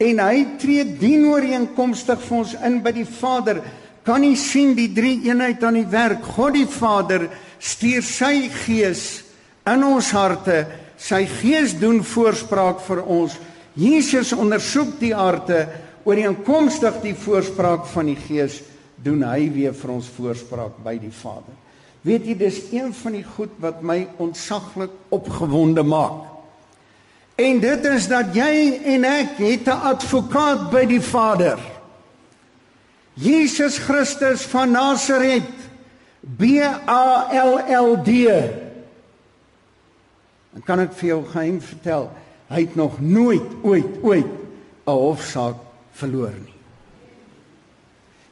En 0.01 0.19
hy 0.23 0.45
tree 0.61 0.85
dienooreenkomstig 0.99 2.21
vir 2.23 2.37
ons 2.39 2.53
in 2.65 2.79
by 2.83 2.93
die 2.95 3.07
Vader. 3.07 3.61
Kan 4.03 4.23
nie 4.23 4.37
sien 4.39 4.73
die 4.75 4.89
drie 4.95 5.19
eenheid 5.27 5.63
aan 5.63 5.77
die 5.79 5.89
werk. 5.89 6.23
God 6.35 6.57
die 6.57 6.69
Vader 6.69 7.27
stuur 7.59 8.03
sy 8.05 8.49
Gees 8.63 9.23
in 9.69 9.83
ons 9.87 10.11
harte. 10.15 10.63
Sy 10.99 11.23
Gees 11.39 11.75
doen 11.79 12.01
voorspraak 12.07 12.81
vir 12.87 13.03
ons. 13.03 13.37
Jesus 13.73 14.33
ondersoek 14.37 14.99
die 14.99 15.13
harte 15.15 15.65
ooreenkomstig 16.05 16.99
die 17.01 17.15
voorspraak 17.17 17.87
van 17.89 18.11
die 18.11 18.19
Gees 18.19 18.59
doen 19.03 19.23
hy 19.25 19.47
weer 19.53 19.73
vir 19.75 19.95
ons 19.95 20.09
voorspraak 20.13 20.77
by 20.83 20.97
die 21.01 21.11
Vader. 21.11 21.55
Weet 22.03 22.27
jy 22.27 22.35
dis 22.37 22.59
een 22.73 22.91
van 22.93 23.15
die 23.15 23.23
goed 23.23 23.51
wat 23.63 23.81
my 23.81 24.03
ontsaglik 24.21 24.91
opgewonde 25.15 25.83
maak. 25.87 26.29
En 27.39 27.59
dit 27.63 27.85
is 27.89 28.07
dat 28.11 28.35
jy 28.35 28.79
en 28.93 29.07
ek 29.09 29.39
het 29.41 29.67
'n 29.67 29.81
advokaat 29.91 30.69
by 30.71 30.85
die 30.85 31.01
Vader. 31.01 31.57
Jesus 33.13 33.77
Christus 33.77 34.41
van 34.41 34.71
Nasaret. 34.71 35.49
B 36.21 36.61
A 36.87 37.27
L 37.31 37.57
L 37.67 38.03
D. 38.03 38.29
En 40.53 40.63
kan 40.63 40.79
ek 40.79 40.93
vir 40.93 41.07
jou 41.07 41.25
geheim 41.25 41.61
vertel? 41.61 42.11
Hy 42.47 42.59
het 42.59 42.75
nog 42.75 43.01
nooit 43.01 43.63
ooit 43.63 44.01
ooit 44.01 44.31
'n 44.85 44.91
hofsaak 44.91 45.55
verloor 45.91 46.33
nie. 46.33 46.53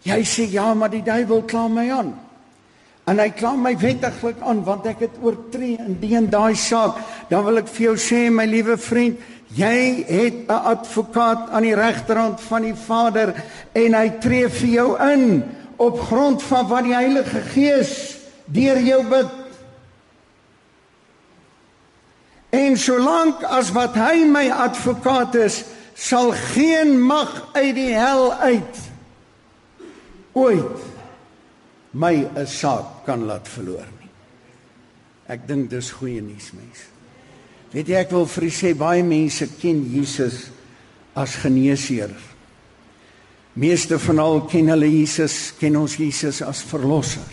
Jy 0.02 0.24
sê 0.26 0.50
ja, 0.50 0.74
maar 0.74 0.90
die 0.90 1.04
duiwel 1.04 1.44
kla 1.46 1.68
my 1.68 1.90
aan. 1.92 2.14
En 3.06 3.20
hy 3.20 3.30
kla 3.30 3.56
my 3.58 3.74
wettiglik 3.78 4.42
aan 4.46 4.64
want 4.64 4.86
ek 4.86 5.00
het 5.00 5.20
oortree 5.22 5.78
in 5.82 5.98
die 6.02 6.16
en 6.18 6.30
daai 6.30 6.56
saak. 6.56 6.98
Dan 7.30 7.46
wil 7.46 7.62
ek 7.62 7.68
vir 7.68 7.86
jou 7.92 7.96
sê 7.98 8.30
my 8.34 8.46
liewe 8.46 8.78
vriend, 8.78 9.20
jy 9.58 10.06
het 10.08 10.48
'n 10.48 10.64
advokaat 10.74 11.50
aan 11.50 11.64
die 11.64 11.76
regterhand 11.76 12.42
van 12.42 12.62
die 12.62 12.76
Vader 12.76 13.34
en 13.74 13.94
hy 13.94 14.10
tree 14.20 14.50
vir 14.50 14.70
jou 14.70 14.90
in 15.12 15.44
op 15.78 16.00
grond 16.00 16.44
van 16.44 16.68
wat 16.68 16.84
die 16.84 16.94
Heilige 16.94 17.42
Gees 17.54 18.18
deur 18.46 18.80
jou 18.80 19.04
bid. 19.10 19.41
En 22.52 22.76
solank 22.78 23.44
as 23.48 23.72
wat 23.72 23.96
hy 23.96 24.26
my 24.28 24.50
advokaat 24.52 25.36
is, 25.40 25.64
sal 25.96 26.34
geen 26.52 26.98
mag 27.00 27.32
uit 27.56 27.76
die 27.76 27.94
hel 27.96 28.32
uit 28.34 28.80
ooit 30.34 30.80
my 31.92 32.28
'n 32.36 32.48
saak 32.48 33.06
kan 33.06 33.26
laat 33.26 33.48
verloor 33.48 33.88
nie. 34.00 34.10
Ek 35.28 35.48
dink 35.48 35.70
dis 35.70 35.92
goeie 35.92 36.22
nuus 36.22 36.52
mense. 36.56 36.88
Weet 37.72 37.88
jy 37.88 37.96
ek 37.96 38.12
wil 38.12 38.26
vir 38.26 38.44
u 38.44 38.50
sê 38.50 38.74
baie 38.76 39.04
mense 39.04 39.48
ken 39.60 39.84
Jesus 39.92 40.52
as 41.16 41.36
geneesheer. 41.36 42.12
Meeste 43.54 44.00
van 44.00 44.20
al 44.20 44.42
ken 44.42 44.68
hulle 44.68 44.88
Jesus, 44.88 45.54
ken 45.60 45.76
ons 45.76 45.96
Jesus 45.96 46.42
as 46.42 46.64
verlosser, 46.64 47.28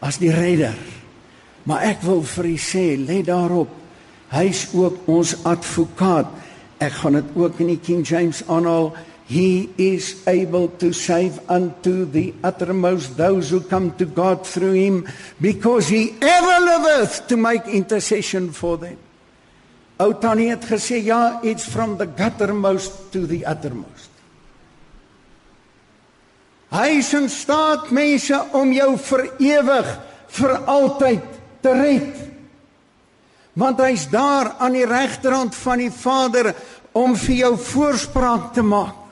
as 0.00 0.18
die 0.18 0.32
redder. 0.32 0.76
Maar 1.64 1.82
ek 1.82 2.02
wil 2.02 2.22
vir 2.22 2.44
u 2.44 2.56
sê, 2.60 2.96
let 3.00 3.26
daarop, 3.26 3.68
hy's 4.34 4.66
ook 4.74 5.06
ons 5.10 5.36
advokaat. 5.46 6.30
Ek 6.82 6.92
gaan 7.00 7.20
dit 7.20 7.34
ook 7.38 7.60
in 7.62 7.74
die 7.74 7.80
King 7.80 8.02
James 8.06 8.42
aanhaal. 8.50 8.92
He 9.30 9.70
is 9.80 10.16
able 10.28 10.68
to 10.82 10.92
save 10.92 11.40
unto 11.48 12.04
the 12.04 12.34
uttermost 12.44 13.16
those 13.16 13.48
who 13.48 13.60
come 13.60 13.94
to 13.96 14.04
God 14.04 14.44
through 14.46 14.74
him 14.74 15.06
because 15.40 15.88
he 15.88 16.12
ever 16.20 16.56
liveth 16.60 17.26
to 17.28 17.36
make 17.36 17.64
intercession 17.66 18.52
for 18.52 18.76
them. 18.76 18.98
Ou 19.96 20.12
Tannie 20.20 20.50
het 20.50 20.66
gesê 20.66 20.98
ja, 21.06 21.38
it's 21.42 21.64
from 21.64 21.96
the 21.96 22.06
guttermost 22.06 23.12
to 23.12 23.26
the 23.26 23.44
uttermost. 23.46 24.10
Hy 26.74 26.98
is 26.98 27.12
in 27.14 27.28
staat 27.30 27.92
mense 27.94 28.34
om 28.52 28.72
jou 28.74 28.90
vir 28.98 29.28
ewig 29.38 29.90
vir 30.34 30.54
altyd 30.66 31.26
te 31.62 31.74
red. 31.78 32.33
Want 33.54 33.78
hy's 33.80 34.08
daar 34.10 34.56
aan 34.58 34.72
die 34.72 34.86
regterhand 34.86 35.54
van 35.54 35.78
die 35.78 35.92
Vader 35.92 36.54
om 36.92 37.14
vir 37.16 37.34
jou 37.34 37.56
voorspraak 37.58 38.52
te 38.54 38.62
maak 38.62 39.04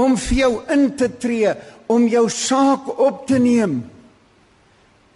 om 0.00 0.16
vir 0.18 0.38
jou 0.38 0.52
in 0.72 0.88
te 0.96 1.08
tree, 1.20 1.54
om 1.90 2.06
jou 2.08 2.26
saak 2.32 2.88
op 3.00 3.24
te 3.28 3.38
neem. 3.42 3.82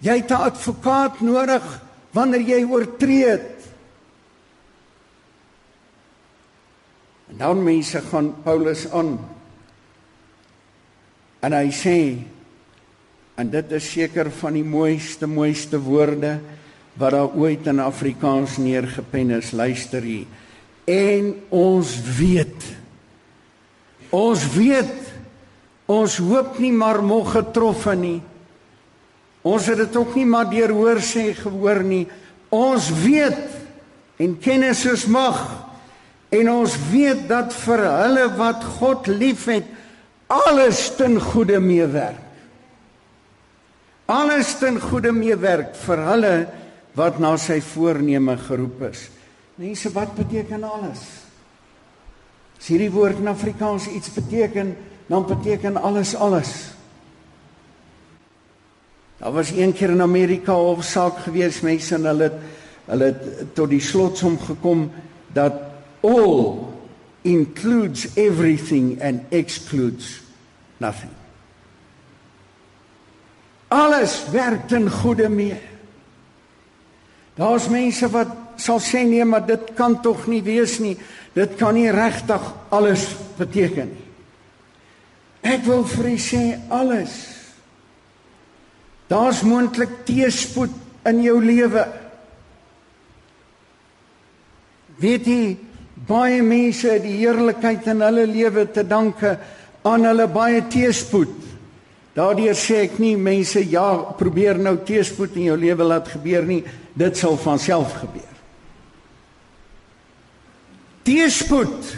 Jy 0.04 0.16
het 0.20 0.30
'n 0.30 0.46
advokaat 0.50 1.20
nodig 1.20 1.64
wanneer 2.12 2.40
jy 2.40 2.64
oortree 2.64 3.28
het. 3.28 3.50
En 7.30 7.36
dan 7.38 7.64
mense 7.64 8.00
gaan 8.00 8.34
Paulus 8.42 8.90
aan. 8.90 9.18
En 11.40 11.52
hy 11.52 11.70
sê 11.70 12.18
en 13.36 13.50
dit 13.50 13.72
is 13.72 13.92
seker 13.92 14.30
van 14.30 14.52
die 14.52 14.64
mooiste 14.64 15.26
mooiste 15.26 15.80
woorde 15.80 16.40
wat 16.98 17.14
daar 17.14 17.34
ooit 17.34 17.66
in 17.66 17.80
Afrikaans 17.80 18.56
neergepen 18.56 19.30
is. 19.30 19.52
Luister 19.52 20.02
hier. 20.02 20.26
En 20.84 21.34
ons 21.48 21.90
weet 22.18 22.74
Ons 24.14 24.44
weet 24.54 24.92
ons 25.90 26.16
hoop 26.24 26.56
nie 26.62 26.72
maar 26.72 27.02
mog 27.04 27.34
getroffe 27.34 27.92
nie. 27.98 28.20
Ons 29.44 29.66
het 29.68 29.82
dit 29.82 29.96
ook 30.00 30.14
nie 30.16 30.26
maar 30.28 30.48
deur 30.48 30.72
hoor 30.72 31.00
sê 31.04 31.32
gehoor 31.36 31.82
nie. 31.84 32.06
Ons 32.54 32.88
weet 33.02 34.22
en 34.22 34.36
kennis 34.40 34.84
is 34.88 35.04
mag 35.10 35.40
en 36.34 36.50
ons 36.50 36.76
weet 36.90 37.26
dat 37.30 37.52
vir 37.64 37.82
hulle 37.84 38.28
wat 38.38 38.62
God 38.78 39.10
liefhet 39.10 39.66
alles 40.32 40.86
ten 40.96 41.18
goeie 41.20 41.60
meewerk. 41.60 42.22
Alles 44.10 44.54
ten 44.60 44.78
goeie 44.80 45.12
meewerk 45.12 45.74
vir 45.84 46.04
hulle 46.08 46.34
wat 46.94 47.18
na 47.18 47.34
sy 47.36 47.60
voorneme 47.60 48.36
geroep 48.46 48.82
is. 48.90 49.08
Mense, 49.58 49.90
wat 49.94 50.14
beteken 50.14 50.64
alles? 50.66 51.02
As 52.58 52.70
hierdie 52.70 52.90
woord 52.94 53.18
in 53.22 53.30
Afrikaans 53.30 53.88
iets 53.90 54.12
beteken, 54.14 54.74
dan 55.06 55.26
beteken 55.26 55.76
alles 55.76 56.14
alles. 56.14 56.52
Daar 59.18 59.32
was 59.32 59.50
een 59.50 59.72
keer 59.72 59.90
in 59.90 60.02
Amerika 60.02 60.52
'n 60.52 60.74
hofsaak 60.74 61.18
gewees, 61.18 61.60
mense 61.60 61.94
en 61.94 62.04
hulle 62.04 62.32
hulle 62.84 63.14
tot 63.52 63.70
die 63.70 63.80
slotsom 63.80 64.38
gekom 64.38 64.90
dat 65.32 65.52
all 66.00 66.58
includes 67.22 68.08
everything 68.14 69.02
and 69.02 69.22
excludes 69.28 70.20
nothing. 70.76 71.10
Alles 73.68 74.24
werk 74.30 74.68
ten 74.68 74.90
goeie 74.90 75.28
mee. 75.28 75.60
Daar's 77.34 77.68
mense 77.68 78.08
wat 78.12 78.30
sal 78.60 78.78
sê 78.78 79.02
nee, 79.06 79.24
maar 79.26 79.46
dit 79.46 79.72
kan 79.74 79.96
tog 80.02 80.28
nie 80.30 80.42
wees 80.46 80.78
nie. 80.82 80.94
Dit 81.34 81.56
kan 81.58 81.74
nie 81.74 81.90
regtig 81.90 82.42
alles 82.74 83.08
beteken 83.38 83.90
nie. 83.90 84.04
Ek 85.44 85.66
wil 85.66 85.82
vir 85.84 86.06
u 86.14 86.16
sê 86.22 86.42
alles. 86.72 87.14
Daar's 89.10 89.42
moontlik 89.44 90.04
teëspoed 90.08 90.72
in 91.10 91.20
jou 91.26 91.36
lewe. 91.44 91.82
Weet 95.02 95.28
jy 95.28 95.42
baie 96.08 96.40
mense 96.44 96.96
die 97.02 97.18
heerlikheid 97.18 97.90
in 97.92 98.00
hulle 98.04 98.24
lewe 98.30 98.64
te 98.72 98.86
danke 98.88 99.34
aan 99.84 100.08
hulle 100.08 100.26
baie 100.32 100.62
teëspoed. 100.72 101.34
Daardeur 102.14 102.56
sê 102.56 102.84
ek 102.86 102.96
nie 103.02 103.16
mense 103.18 103.60
ja, 103.68 103.88
probeer 104.16 104.56
nou 104.62 104.78
teëspoed 104.86 105.36
in 105.36 105.50
jou 105.50 105.58
lewe 105.58 105.86
laat 105.90 106.08
gebeur 106.14 106.46
nie, 106.46 106.62
dit 106.94 107.18
sal 107.18 107.36
van 107.42 107.58
self 107.58 107.92
gebeur. 108.02 108.32
Teëspoed. 111.04 111.92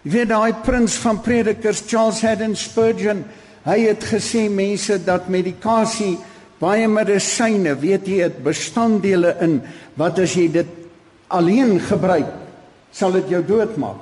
Jy 0.00 0.12
weet 0.14 0.30
daai 0.30 0.54
prins 0.64 0.94
van 1.02 1.20
predikers 1.20 1.82
Charles 1.84 2.22
Haddon 2.24 2.54
Spurgeon, 2.56 3.24
hy 3.66 3.78
het 3.84 4.06
gesê 4.08 4.46
mense 4.48 4.96
dat 5.04 5.28
medikasie 5.28 6.14
baie 6.60 6.86
medisyne, 6.88 7.74
weet 7.80 8.08
jy, 8.08 8.28
dit 8.28 8.38
bestanddele 8.44 9.34
in 9.44 9.58
wat 10.00 10.20
as 10.22 10.36
jy 10.36 10.46
dit 10.52 10.70
alleen 11.32 11.76
gebruik, 11.84 12.30
sal 12.92 13.12
dit 13.18 13.34
jou 13.36 13.42
doodmaak. 13.44 14.00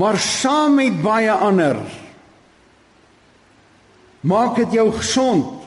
Maar 0.00 0.16
saam 0.22 0.78
met 0.78 1.00
baie 1.02 1.32
ander 1.32 1.80
maak 4.20 4.56
dit 4.60 4.76
jou 4.76 4.90
gesond. 4.92 5.59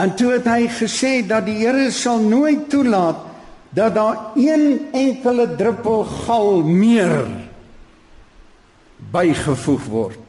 En 0.00 0.10
toe 0.18 0.32
het 0.34 0.46
hy 0.50 0.66
gesê 0.74 1.20
dat 1.26 1.46
die 1.46 1.60
Here 1.62 1.90
sal 1.94 2.22
nooit 2.22 2.66
toelaat 2.72 3.20
dat 3.74 3.94
daar 3.94 4.34
een 4.38 4.90
enkele 4.94 5.46
druppel 5.58 6.04
gal 6.26 6.62
meer 6.66 7.26
bygevoeg 9.14 9.86
word 9.90 10.20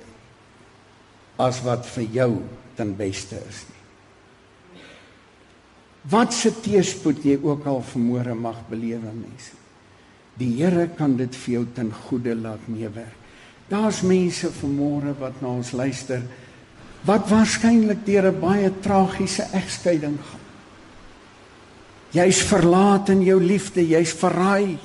as 1.41 1.61
wat 1.65 1.85
vir 1.95 2.05
jou 2.13 2.29
ten 2.77 2.93
beste 2.97 3.37
is 3.37 3.63
nie. 3.67 4.83
Wat 6.13 6.33
se 6.33 6.51
teëspoed 6.61 7.25
jy 7.25 7.35
ook 7.41 7.65
al 7.65 7.81
vermoere 7.81 8.35
mag 8.37 8.61
belewe 8.69 9.09
mense. 9.09 9.57
Die 10.37 10.51
Here 10.59 10.87
kan 10.97 11.15
dit 11.17 11.35
vir 11.43 11.53
jou 11.53 11.65
ten 11.73 11.91
goeie 12.05 12.35
laat 12.37 12.67
meewerk. 12.69 13.21
Daar's 13.69 14.03
mense 14.05 14.51
vanmôre 14.53 15.15
wat 15.17 15.39
na 15.41 15.55
ons 15.57 15.71
luister 15.73 16.21
wat 17.05 17.29
waarskynlik 17.29 18.05
deur 18.05 18.31
'n 18.31 18.39
baie 18.39 18.71
tragiese 18.81 19.45
egskeiding 19.53 20.17
gaan. 20.17 20.43
Jy's 22.09 22.41
verlaat 22.43 23.09
in 23.09 23.21
jou 23.23 23.41
liefde, 23.41 23.87
jy's 23.87 24.13
verraai. 24.13 24.77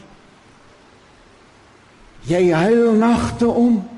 Jy 2.26 2.52
huil 2.52 2.92
nagte 2.92 3.46
om. 3.46 3.88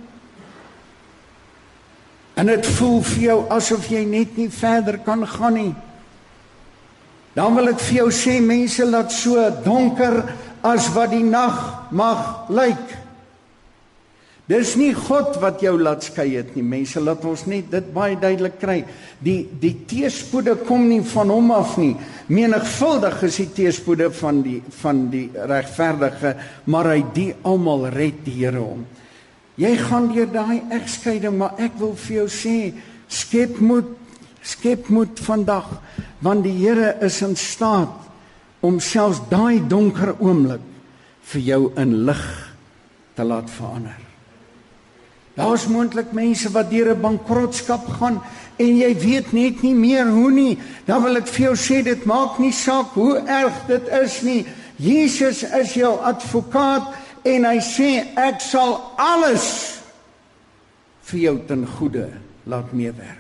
En 2.35 2.47
dit 2.47 2.67
voel 2.67 3.03
vir 3.03 3.23
jou 3.23 3.39
asof 3.49 3.89
jy 3.89 4.05
net 4.05 4.37
nie 4.37 4.51
verder 4.51 4.99
kan 4.99 5.27
gaan 5.27 5.55
nie. 5.55 5.75
Dan 7.33 7.55
wil 7.57 7.73
ek 7.73 7.81
vir 7.81 7.97
jou 8.03 8.11
sê 8.13 8.41
mense 8.45 8.85
laat 8.85 9.13
so 9.13 9.41
donker 9.65 10.37
as 10.63 10.91
wat 10.93 11.11
die 11.11 11.25
nag 11.25 11.89
mag 11.91 12.51
lyk. 12.53 13.02
Dis 14.53 14.75
nie 14.77 14.91
God 14.93 15.39
wat 15.41 15.63
jou 15.65 15.79
laat 15.81 16.05
skei 16.05 16.35
het 16.35 16.51
nie. 16.53 16.65
Mense 16.67 17.01
laat 17.01 17.23
ons 17.25 17.47
net 17.49 17.71
dit 17.73 17.87
baie 17.95 18.19
duidelik 18.21 18.59
kry. 18.61 18.83
Die 19.25 19.47
die 19.63 19.73
teëspoede 19.89 20.59
kom 20.67 20.91
nie 20.91 21.01
van 21.15 21.33
hom 21.33 21.53
af 21.57 21.79
nie. 21.81 21.95
Menigvuldig 22.29 23.23
is 23.31 23.39
die 23.41 23.49
teëspoede 23.57 24.11
van 24.19 24.43
die 24.45 24.59
van 24.83 25.07
die 25.15 25.29
regverdige, 25.33 26.35
maar 26.69 26.91
hy 26.93 27.01
die 27.17 27.31
almal 27.49 27.89
red 27.95 28.21
die 28.27 28.37
Here 28.43 28.61
hom. 28.61 28.85
Jy 29.57 29.73
gaan 29.87 30.11
deur 30.13 30.29
daai 30.33 30.61
egskeiding, 30.75 31.39
maar 31.39 31.57
ek 31.61 31.77
wil 31.81 31.97
vir 32.05 32.23
jou 32.23 32.29
sê, 32.33 32.57
skep 33.09 33.61
moed, 33.61 33.89
skep 34.43 34.89
moed 34.93 35.21
vandag, 35.23 35.69
want 36.25 36.45
die 36.45 36.57
Here 36.61 36.97
is 37.05 37.23
in 37.25 37.37
staat 37.41 37.95
om 38.61 38.81
selfs 38.81 39.25
daai 39.33 39.65
donker 39.65 40.17
oomblik 40.19 40.65
vir 41.33 41.51
jou 41.53 41.63
in 41.81 42.03
lig 42.09 42.25
te 43.17 43.25
laat 43.25 43.53
verander. 43.53 44.02
Daar's 45.35 45.67
moontlik 45.67 46.13
mense 46.13 46.51
wat 46.53 46.71
deur 46.71 46.93
'n 46.93 47.01
bankrotskap 47.01 47.87
gaan 47.99 48.21
en 48.57 48.77
jy 48.77 48.93
weet 48.99 49.33
net 49.33 49.63
nie 49.63 49.75
meer 49.75 50.09
hoe 50.09 50.31
nie. 50.31 50.59
Dan 50.85 51.03
wil 51.03 51.17
ek 51.17 51.27
vir 51.27 51.45
jou 51.47 51.57
sê 51.57 51.83
dit 51.83 52.05
maak 52.05 52.39
nie 52.39 52.53
saak 52.53 52.93
hoe 52.95 53.19
erg 53.27 53.67
dit 53.67 53.89
is 53.89 54.21
nie. 54.23 54.47
Jesus 54.77 55.43
is 55.43 55.75
jou 55.75 55.99
advokaat 56.01 56.95
en 57.25 57.45
hy 57.45 57.59
sê 57.61 58.17
ek 58.17 58.41
sal 58.41 58.93
alles 58.97 59.79
vir 61.03 61.21
jou 61.21 61.39
ten 61.47 61.67
goeie 61.67 62.09
laat 62.45 62.73
meewerk. 62.73 63.19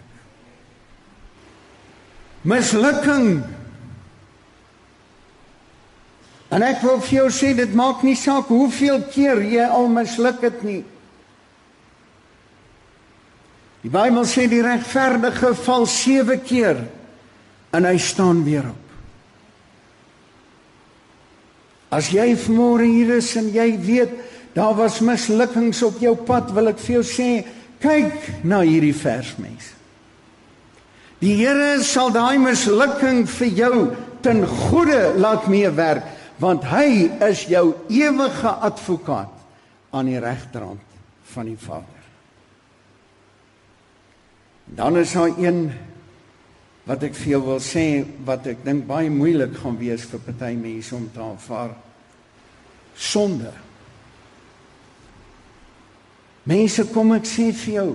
Mislukking. 2.42 3.42
En 6.50 6.62
ek 6.62 6.82
wil 6.82 6.98
vir 7.00 7.18
jou 7.18 7.28
sê 7.30 7.54
dit 7.56 7.74
maak 7.74 8.02
nie 8.02 8.16
saak 8.18 8.50
hoeveel 8.52 9.02
keer 9.14 9.40
jy 9.40 9.64
al 9.64 9.88
misluk 9.88 10.42
het 10.42 10.62
nie. 10.66 10.82
Die 13.82 13.90
Bybel 13.90 14.22
sê 14.30 14.46
die 14.46 14.62
regverdige 14.62 15.54
val 15.64 15.88
7 15.90 16.38
keer 16.46 16.84
en 17.74 17.88
hy 17.88 17.96
staan 17.98 18.44
weer 18.46 18.68
op. 18.70 18.78
As 21.92 22.12
jy 22.14 22.30
vanmôre 22.38 22.86
hier 22.86 23.16
is 23.18 23.32
en 23.36 23.50
jy 23.52 23.72
weet 23.82 24.14
daar 24.54 24.76
was 24.78 25.00
mislukkings 25.04 25.82
op 25.84 25.98
jou 26.00 26.14
pad, 26.28 26.52
wil 26.54 26.70
ek 26.70 26.80
vir 26.80 26.98
jou 26.98 27.04
sê, 27.08 27.28
kyk 27.82 28.44
na 28.46 28.60
hierdie 28.64 28.94
vers 28.96 29.32
mens. 29.40 29.72
Die 31.22 31.34
Here 31.38 31.78
sal 31.86 32.12
daai 32.14 32.38
mislukking 32.42 33.24
vir 33.30 33.50
jou 33.56 33.76
ten 34.22 34.44
goeie 34.46 35.14
laat 35.18 35.48
meewerk, 35.50 36.06
want 36.42 36.66
hy 36.70 37.08
is 37.28 37.46
jou 37.50 37.72
ewige 37.90 38.54
advokaat 38.68 39.32
aan 39.94 40.10
die 40.10 40.20
regterhand 40.22 41.00
van 41.34 41.50
die 41.50 41.58
Vader. 41.58 42.01
Dan 44.74 44.96
is 44.96 45.12
daar 45.12 45.32
een 45.38 45.70
wat 46.88 47.02
ek 47.06 47.14
vir 47.14 47.34
jou 47.36 47.42
wil 47.44 47.60
sê 47.62 48.04
wat 48.26 48.46
ek 48.50 48.64
dink 48.64 48.86
baie 48.88 49.10
moeilik 49.12 49.54
gaan 49.60 49.76
wees 49.78 50.06
vir 50.10 50.22
party 50.24 50.54
mense 50.58 50.94
om 50.96 51.04
te 51.12 51.20
aanvaar. 51.22 51.76
Sonde. 52.96 53.52
Mense 56.48 56.86
kom 56.90 57.12
ek 57.14 57.28
sê 57.28 57.52
vir 57.54 57.74
jou, 57.76 57.88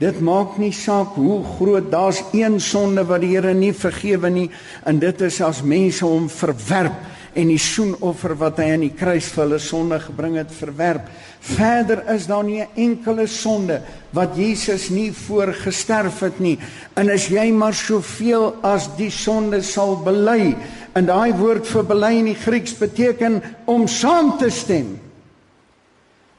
dit 0.00 0.20
maak 0.24 0.56
nie 0.62 0.72
saak 0.72 1.18
hoe 1.20 1.42
groot, 1.58 1.90
daar's 1.92 2.22
een 2.32 2.56
sonde 2.64 3.04
wat 3.04 3.20
die 3.20 3.34
Here 3.34 3.52
nie 3.52 3.74
vergewe 3.76 4.30
nie 4.32 4.48
en 4.88 5.02
dit 5.02 5.26
is 5.26 5.42
as 5.44 5.60
mense 5.60 6.06
hom 6.06 6.30
verwerp 6.32 6.96
en 7.34 7.48
die 7.48 7.58
soenoffer 7.58 8.34
wat 8.38 8.58
hy 8.58 8.70
aan 8.74 8.84
die 8.86 8.94
kruis 8.96 9.28
vir 9.30 9.44
hulle 9.44 9.58
sonde 9.62 10.00
gebring 10.02 10.36
het 10.40 10.50
verwerp. 10.54 11.06
Verder 11.40 12.02
is 12.12 12.26
daar 12.26 12.44
nie 12.44 12.60
'n 12.60 12.68
enkele 12.76 13.26
sonde 13.26 13.82
wat 14.12 14.36
Jesus 14.36 14.90
nie 14.90 15.12
voor 15.12 15.54
gesterf 15.54 16.20
het 16.20 16.40
nie. 16.40 16.58
En 16.96 17.10
as 17.10 17.28
jy 17.28 17.52
maar 17.52 17.74
soveel 17.74 18.54
as 18.62 18.88
die 18.96 19.10
sonde 19.10 19.62
sal 19.62 19.96
bely, 19.96 20.56
en 20.94 21.06
daai 21.06 21.32
woord 21.32 21.66
vir 21.66 21.84
bely 21.84 22.12
in 22.18 22.24
die 22.32 22.38
Grieks 22.38 22.74
beteken 22.78 23.42
om 23.64 23.86
saam 23.88 24.38
te 24.38 24.50
stem. 24.50 24.98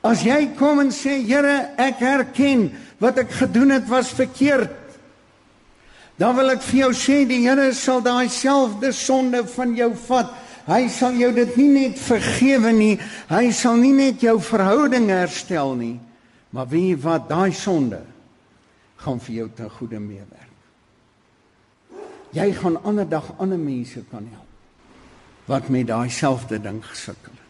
As 0.04 0.23
jy 0.25 0.49
kom 0.58 0.80
en 0.80 0.91
sê 0.91 1.21
Here, 1.21 1.71
ek 1.77 2.01
erken 2.01 2.71
wat 3.01 3.17
ek 3.17 3.32
gedoen 3.32 3.69
het 3.69 3.88
was 3.89 4.10
verkeerd. 4.17 4.77
Dan 6.17 6.36
wil 6.38 6.54
ek 6.54 6.62
vir 6.62 6.80
jou 6.84 6.91
sê 6.97 7.21
die 7.30 7.43
Here 7.45 7.71
sal 7.73 8.01
daai 8.06 8.30
selfde 8.30 8.91
sonde 8.93 9.43
van 9.56 9.75
jou 9.77 9.91
vat 10.08 10.34
Hy 10.67 10.88
sal 10.89 11.17
jou 11.17 11.32
dit 11.34 11.58
nie 11.58 11.69
net 11.69 12.00
vergewe 12.00 12.71
nie, 12.71 13.00
hy 13.30 13.52
sal 13.52 13.78
nie 13.82 13.93
net 13.93 14.21
jou 14.21 14.39
verhouding 14.39 15.10
herstel 15.10 15.76
nie, 15.76 16.00
maar 16.52 16.69
jy 16.69 16.95
wat, 16.95 17.30
daai 17.30 17.52
sonde 17.54 18.04
gaan 19.02 19.19
vir 19.19 19.36
jou 19.36 19.50
ten 19.56 19.69
goeie 19.69 20.00
meewerk. 20.00 20.52
jy 22.32 22.52
gaan 22.56 22.78
ander 22.88 23.08
dag 23.10 23.34
ander 23.43 23.60
mense 23.60 24.04
kan 24.12 24.28
help 24.32 24.47
wat 25.50 25.69
met 25.69 25.88
daai 25.89 26.10
selfde 26.10 26.62
ding 26.63 26.80
gesukkel 26.86 27.34
het. 27.34 27.50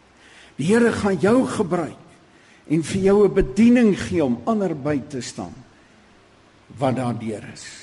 Die 0.58 0.66
Here 0.72 0.92
gaan 0.96 1.20
jou 1.22 1.46
gebruik 1.46 2.00
en 2.72 2.84
vir 2.84 3.02
jou 3.02 3.28
'n 3.28 3.34
bediening 3.34 4.00
gee 4.00 4.24
om 4.24 4.42
ander 4.46 4.74
by 4.76 5.02
te 5.10 5.22
staan 5.22 5.54
wat 6.78 6.96
daardeur 6.96 7.44
is. 7.54 7.81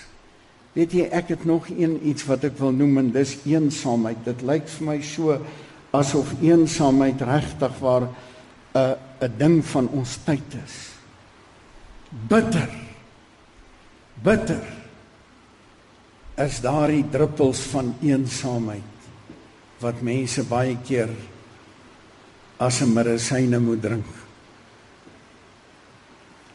Weet 0.79 0.93
jy, 0.95 1.05
ek 1.11 1.33
het 1.33 1.45
nog 1.49 1.67
een 1.73 1.97
iets 2.07 2.23
wat 2.29 2.45
ek 2.47 2.59
wil 2.61 2.71
noem 2.71 3.01
en 3.01 3.09
dis 3.11 3.33
eensaamheid. 3.51 4.21
Dit 4.29 4.45
lyk 4.47 4.69
vir 4.71 4.87
my 4.87 4.99
so 5.03 5.35
asof 5.97 6.37
eensaamheid 6.39 7.25
regtig 7.27 7.81
waar 7.83 8.07
'n 8.07 8.13
uh, 8.79 8.95
'n 9.27 9.33
ding 9.39 9.65
van 9.65 9.89
ons 9.89 10.19
tyd 10.23 10.55
is. 10.65 10.77
Bitter. 12.29 12.71
Bitter. 14.23 14.63
Is 16.37 16.61
daardie 16.61 17.05
druppels 17.11 17.61
van 17.75 17.97
eensaamheid 18.01 18.95
wat 19.81 20.01
mense 20.03 20.45
baie 20.45 20.79
keer 20.85 21.11
as 22.57 22.81
'n 22.83 22.93
medisyne 22.93 23.59
moet 23.59 23.83
drink. 23.83 24.07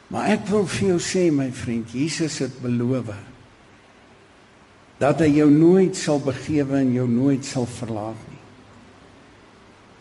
Maar 0.08 0.28
ek 0.28 0.48
wil 0.48 0.66
vir 0.68 0.88
jou 0.88 1.00
sê 1.00 1.32
my 1.32 1.52
vriend, 1.52 1.92
Jesus 1.92 2.40
het 2.40 2.62
beloof 2.62 3.33
dat 5.04 5.20
hy 5.20 5.34
jou 5.36 5.50
nooit 5.52 5.98
sal 6.00 6.22
begewe 6.24 6.80
en 6.80 6.94
jou 6.96 7.08
nooit 7.10 7.44
sal 7.46 7.68
verlaat 7.68 8.20
nie. 8.30 8.42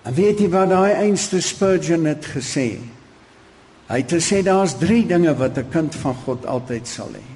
En 0.07 0.15
weet 0.15 0.43
jy 0.43 0.49
wat 0.51 0.71
daai 0.71 0.93
einste 0.95 1.41
Spurgeon 1.43 2.07
het 2.07 2.27
gesê? 2.31 2.77
Hy 3.89 3.99
het 3.99 4.15
gesê 4.15 4.43
daar's 4.47 4.77
3 4.79 5.03
dinge 5.11 5.35
wat 5.39 5.59
'n 5.59 5.71
kind 5.71 5.95
van 5.95 6.15
God 6.25 6.47
altyd 6.47 6.87
sal 6.87 7.11
hê. 7.19 7.27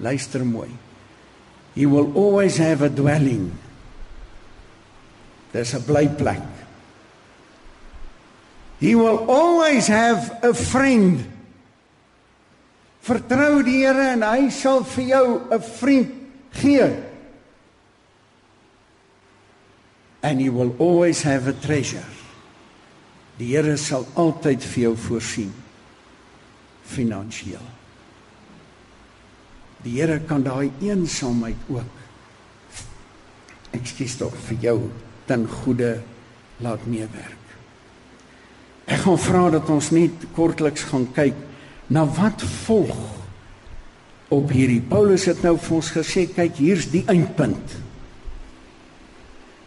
Luister 0.00 0.44
mooi. 0.44 0.68
He 1.74 1.86
will 1.86 2.12
always 2.14 2.58
have 2.58 2.84
a 2.84 2.88
dwelling. 2.88 3.52
There's 5.52 5.74
a 5.74 5.80
blyplek. 5.80 6.44
He 8.80 8.94
will 8.94 9.24
always 9.28 9.86
have 9.86 10.38
a 10.42 10.54
friend. 10.54 11.20
Vertrou 13.00 13.62
die 13.62 13.84
Here 13.86 14.12
en 14.12 14.22
hy 14.22 14.50
sal 14.50 14.84
vir 14.84 15.04
jou 15.04 15.40
'n 15.50 15.62
vriend 15.62 16.17
gee. 16.52 17.08
and 20.22 20.40
you 20.42 20.52
will 20.52 20.74
always 20.78 21.22
have 21.22 21.46
a 21.46 21.52
treasure. 21.52 22.04
Die 23.38 23.54
Here 23.54 23.76
sal 23.78 24.06
altyd 24.18 24.64
vir 24.66 24.88
jou 24.88 24.94
voorsien 24.98 25.52
finansiëel. 26.88 27.66
Die 29.84 29.94
Here 29.94 30.18
kan 30.26 30.42
daai 30.42 30.72
eensaamheid 30.82 31.70
ook 31.70 31.94
ekskuus 33.78 34.16
tog 34.18 34.34
vir 34.48 34.58
jou 34.64 34.78
ten 35.28 35.46
goeie 35.46 35.98
laat 36.64 36.86
meewerk. 36.88 37.36
Ek 38.88 39.04
gaan 39.04 39.20
vra 39.20 39.44
dat 39.54 39.70
ons 39.70 39.92
net 39.94 40.24
kortliks 40.34 40.88
gaan 40.88 41.06
kyk 41.14 41.36
na 41.92 42.06
wat 42.18 42.42
volg 42.64 43.17
op 44.28 44.50
hierdie 44.52 44.82
Paulus 44.84 45.26
het 45.28 45.42
nou 45.42 45.56
vir 45.56 45.76
ons 45.78 45.92
gesê 45.92 46.26
kyk 46.28 46.58
hier's 46.60 46.88
die 46.92 47.04
eindpunt. 47.08 47.76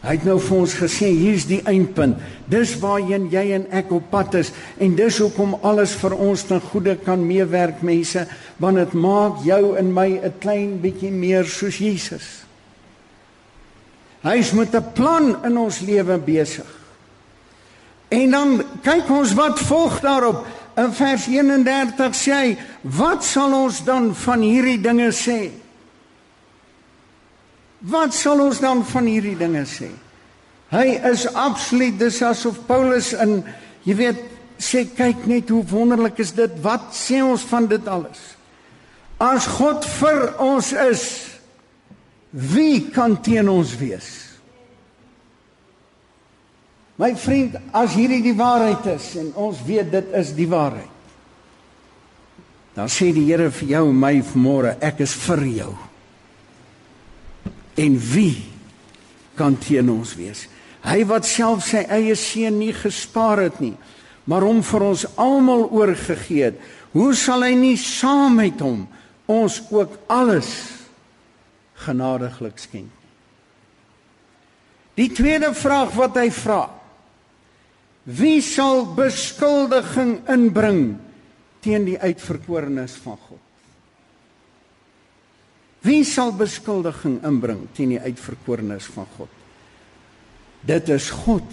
Hy 0.01 0.15
het 0.15 0.23
nou 0.25 0.39
vir 0.41 0.57
ons 0.63 0.73
gesê 0.79 1.11
hier's 1.13 1.45
die 1.45 1.59
eindpunt. 1.69 2.17
Dis 2.49 2.73
waarheen 2.81 3.27
jy 3.29 3.43
en 3.57 3.67
ek 3.77 3.91
op 3.93 4.07
pad 4.09 4.39
is 4.39 4.49
en 4.81 4.95
dis 4.97 5.19
hoekom 5.21 5.59
alles 5.61 5.93
vir 6.01 6.15
ons 6.17 6.45
ten 6.49 6.61
goeie 6.71 6.95
kan 7.05 7.21
meewerk 7.21 7.83
mense, 7.85 8.25
want 8.57 8.81
dit 8.81 8.95
maak 8.97 9.43
jou 9.45 9.77
en 9.77 9.93
my 9.93 10.09
'n 10.17 10.33
klein 10.41 10.79
bietjie 10.81 11.11
meer 11.11 11.45
soos 11.45 11.77
Jesus. 11.77 12.45
Hy 14.23 14.37
is 14.37 14.51
met 14.53 14.73
'n 14.75 14.91
plan 14.93 15.45
in 15.45 15.57
ons 15.57 15.79
lewe 15.79 16.17
besig. 16.17 16.65
En 18.09 18.31
dan 18.31 18.63
kyk 18.83 19.09
ons 19.09 19.33
wat 19.33 19.59
volg 19.59 19.99
daarop. 19.99 20.45
In 20.77 20.93
vers 20.93 21.27
31 21.27 22.15
sê 22.15 22.31
hy, 22.31 22.57
"Wat 22.81 23.23
sal 23.23 23.53
ons 23.53 23.83
dan 23.83 24.15
van 24.15 24.41
hierdie 24.41 24.81
dinge 24.81 25.11
sê?" 25.11 25.51
Wat 27.81 28.13
sal 28.13 28.39
ons 28.43 28.59
dan 28.61 28.83
van 28.85 29.07
hierdie 29.09 29.37
dinge 29.37 29.63
sê? 29.65 29.89
Hy 30.71 30.85
is 31.09 31.25
absoluut 31.33 31.97
dis 31.99 32.21
asof 32.23 32.61
Paulus 32.67 33.11
in 33.17 33.41
jy 33.87 33.95
weet 33.97 34.21
sê 34.61 34.85
kyk 34.85 35.25
net 35.25 35.49
hoe 35.49 35.63
wonderlik 35.71 36.21
is 36.21 36.35
dit. 36.37 36.53
Wat 36.61 36.91
sê 36.93 37.23
ons 37.25 37.41
van 37.49 37.65
dit 37.67 37.87
alles? 37.89 38.21
As 39.21 39.49
God 39.49 39.85
vir 39.97 40.27
ons 40.41 40.71
is, 40.85 41.05
wie 42.31 42.85
kan 42.93 43.17
teen 43.25 43.49
ons 43.49 43.73
wees? 43.81 44.30
My 47.01 47.15
vriend, 47.17 47.55
as 47.73 47.95
hierdie 47.97 48.21
die 48.21 48.37
waarheid 48.37 48.85
is 48.93 49.15
en 49.17 49.31
ons 49.39 49.61
weet 49.65 49.89
dit 49.89 50.09
is 50.19 50.35
die 50.37 50.45
waarheid. 50.49 50.89
Dan 52.75 52.91
sê 52.93 53.09
die 53.15 53.25
Here 53.25 53.49
vir 53.51 53.71
jou 53.73 53.87
en 53.89 53.97
my 53.99 54.13
vanmôre, 54.23 54.75
ek 54.85 55.01
is 55.03 55.15
vir 55.25 55.41
jou. 55.49 55.71
En 57.81 57.95
wie 58.11 58.43
kan 59.39 59.57
teen 59.57 59.89
ons 59.89 60.13
wees? 60.19 60.45
Hy 60.85 61.01
wat 61.09 61.25
self 61.25 61.65
sy 61.65 61.81
eie 61.89 62.13
seun 62.17 62.59
nie 62.61 62.73
gespaar 62.75 63.41
het 63.47 63.57
nie, 63.63 63.73
maar 64.29 64.45
hom 64.45 64.61
vir 64.65 64.85
ons 64.85 65.05
almal 65.19 65.65
oorgegee 65.73 66.51
het, 66.51 66.59
hoe 66.93 67.15
sal 67.17 67.45
hy 67.47 67.55
nie 67.57 67.77
saam 67.81 68.37
met 68.37 68.61
hom 68.61 68.85
ons 69.31 69.57
ook 69.73 69.95
alles 70.11 70.51
genadiglik 71.81 72.61
skenk? 72.61 72.91
Die 74.99 75.09
tweede 75.15 75.53
vraag 75.57 75.95
wat 75.97 76.19
hy 76.19 76.27
vra: 76.35 76.61
Wie 78.03 78.41
sal 78.41 78.87
beskuldiging 78.97 80.23
inbring 80.31 80.95
teen 81.61 81.85
die 81.85 81.99
uitverkorenes 82.01 82.95
van 83.03 83.17
God? 83.27 83.41
Wie 85.85 86.01
sal 86.05 86.33
beskuldiging 86.33 87.19
inbring 87.25 87.67
teen 87.77 87.93
die 87.93 88.01
uitverkorenes 88.01 88.87
van 88.95 89.05
God? 89.17 89.29
Dit 90.65 90.89
is 90.93 91.11
God 91.13 91.45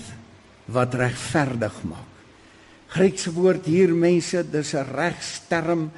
wat 0.73 0.97
regverdig 0.97 1.83
maak. 1.89 2.17
Griekse 2.93 3.33
woord 3.37 3.69
hier 3.69 3.93
mense, 3.93 4.43
dis 4.43 4.75
'n 4.75 4.89
regsterm 4.89 5.91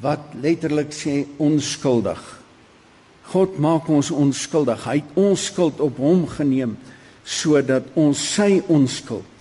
wat 0.00 0.32
letterlik 0.40 0.92
sê 0.92 1.26
onskuldig. 1.36 2.20
God 3.32 3.58
maak 3.58 3.88
ons 3.88 4.10
onskuldig. 4.10 4.84
Hy 4.84 4.96
het 4.96 5.12
ons 5.14 5.44
skuld 5.44 5.80
op 5.80 5.96
hom 5.96 6.26
geneem 6.26 6.78
sodat 7.24 7.84
ons 7.94 8.34
sy 8.34 8.62
onskuld 8.66 9.39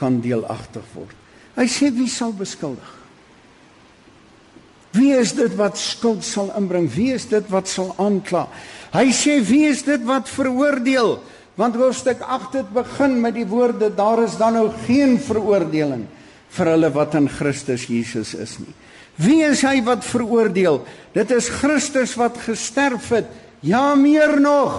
kan 0.00 0.20
deelagtig 0.20 0.84
word. 0.94 1.14
Hy 1.56 1.66
sê 1.70 1.90
wie 1.94 2.08
sal 2.10 2.34
beskuldig? 2.36 2.92
Wie 4.96 5.12
is 5.16 5.34
dit 5.36 5.52
wat 5.58 5.76
skuld 5.80 6.24
sal 6.24 6.50
inbring? 6.56 6.88
Wie 6.92 7.12
is 7.14 7.26
dit 7.28 7.44
wat 7.52 7.68
sal 7.68 7.92
aankla? 8.00 8.46
Hy 8.94 9.08
sê 9.12 9.38
wie 9.44 9.66
is 9.68 9.82
dit 9.84 10.04
wat 10.08 10.28
veroordeel? 10.32 11.18
Want 11.56 11.76
hoofstuk 11.80 12.20
8 12.20 12.58
het 12.60 12.72
begin 12.72 13.16
met 13.20 13.36
die 13.36 13.46
woorde 13.48 13.90
daar 13.96 14.22
is 14.24 14.36
dan 14.40 14.56
nou 14.56 14.68
geen 14.84 15.16
veroordeling 15.20 16.04
vir 16.56 16.72
hulle 16.72 16.90
wat 16.92 17.16
in 17.16 17.28
Christus 17.32 17.86
Jesus 17.88 18.34
is 18.36 18.58
nie. 18.60 18.72
Wie 19.16 19.40
is 19.44 19.62
hy 19.64 19.80
wat 19.84 20.04
veroordeel? 20.04 20.82
Dit 21.16 21.32
is 21.32 21.48
Christus 21.48 22.12
wat 22.20 22.36
gesterf 22.44 23.08
het. 23.16 23.28
Ja, 23.64 23.94
meer 23.96 24.36
nog. 24.40 24.76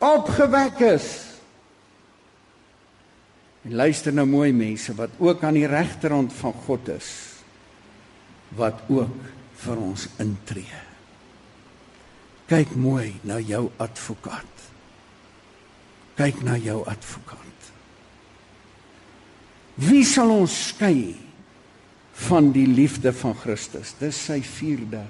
Opgewek 0.00 0.80
is. 0.96 1.29
En 3.64 3.74
luister 3.76 4.14
nou 4.14 4.26
mooi 4.28 4.52
mense 4.56 4.94
wat 4.96 5.18
ook 5.18 5.42
aan 5.44 5.58
die 5.58 5.68
regterhand 5.68 6.32
van 6.32 6.56
God 6.66 6.88
is 6.96 7.10
wat 8.56 8.80
ook 8.90 9.28
vir 9.62 9.78
ons 9.78 10.08
intree. 10.18 10.80
Kyk 12.50 12.72
mooi 12.74 13.12
na 13.22 13.36
jou 13.38 13.68
advokaat. 13.78 14.64
Kyk 16.18 16.40
na 16.42 16.56
jou 16.58 16.80
advokaat. 16.88 17.68
Wie 19.80 20.02
sal 20.04 20.32
ons 20.34 20.56
skei 20.72 21.14
van 22.26 22.50
die 22.52 22.66
liefde 22.66 23.12
van 23.16 23.36
Christus? 23.38 23.94
Dis 24.00 24.18
sy 24.26 24.40
vierde 24.44 25.04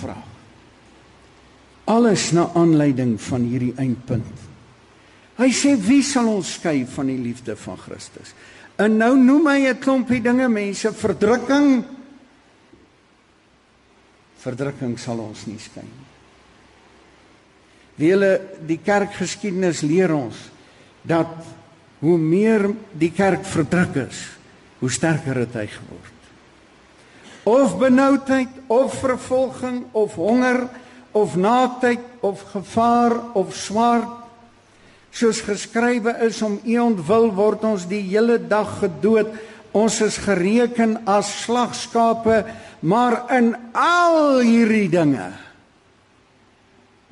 vraag. 0.00 0.32
Alles 1.88 2.30
na 2.32 2.48
aanleiding 2.56 3.14
van 3.20 3.44
hierdie 3.46 3.74
eindpunt. 3.80 4.44
Hy 5.38 5.50
sê 5.50 5.74
wie 5.76 6.02
sal 6.06 6.28
ons 6.30 6.54
skei 6.58 6.84
van 6.86 7.10
die 7.10 7.18
liefde 7.18 7.56
van 7.58 7.78
Christus? 7.80 8.34
En 8.78 8.96
nou 8.98 9.14
noem 9.16 9.46
hy 9.50 9.60
'n 9.68 9.78
klompie 9.78 10.22
dinge 10.22 10.48
mense, 10.48 10.92
verdrukking, 10.92 11.84
verdrukking 14.38 14.98
sal 14.98 15.18
ons 15.18 15.46
nie 15.46 15.58
skyn 15.58 15.84
nie. 15.84 16.06
Wie 17.96 18.10
hulle 18.10 18.40
die 18.66 18.78
kerkgeskiedenis 18.78 19.82
leer 19.82 20.12
ons 20.14 20.36
dat 21.02 21.30
hoe 22.00 22.18
meer 22.18 22.74
die 22.92 23.10
kerk 23.10 23.44
verdruk 23.44 23.96
is, 24.08 24.18
hoe 24.80 24.90
sterker 24.90 25.34
het 25.34 25.54
hy 25.54 25.66
geword. 25.66 26.12
Of 27.44 27.78
benoudheid, 27.78 28.48
of 28.66 28.98
vervolging, 29.00 29.84
of 29.92 30.14
honger, 30.14 30.68
of 31.14 31.36
naaktheid 31.36 32.00
of 32.20 32.42
gevaar 32.50 33.12
of 33.32 33.54
swaard 33.54 34.23
soos 35.14 35.40
geskrywe 35.46 36.16
is 36.26 36.42
om 36.42 36.58
u 36.58 36.78
ontwil 36.82 37.30
word 37.36 37.64
ons 37.64 37.86
die 37.86 38.02
hele 38.02 38.38
dag 38.38 38.80
gedood. 38.82 39.30
Ons 39.74 40.00
is 40.02 40.18
gereken 40.22 41.00
as 41.10 41.30
slagskape 41.44 42.42
maar 42.84 43.24
in 43.32 43.54
al 43.78 44.42
hierdie 44.44 44.90
dinge 44.92 45.32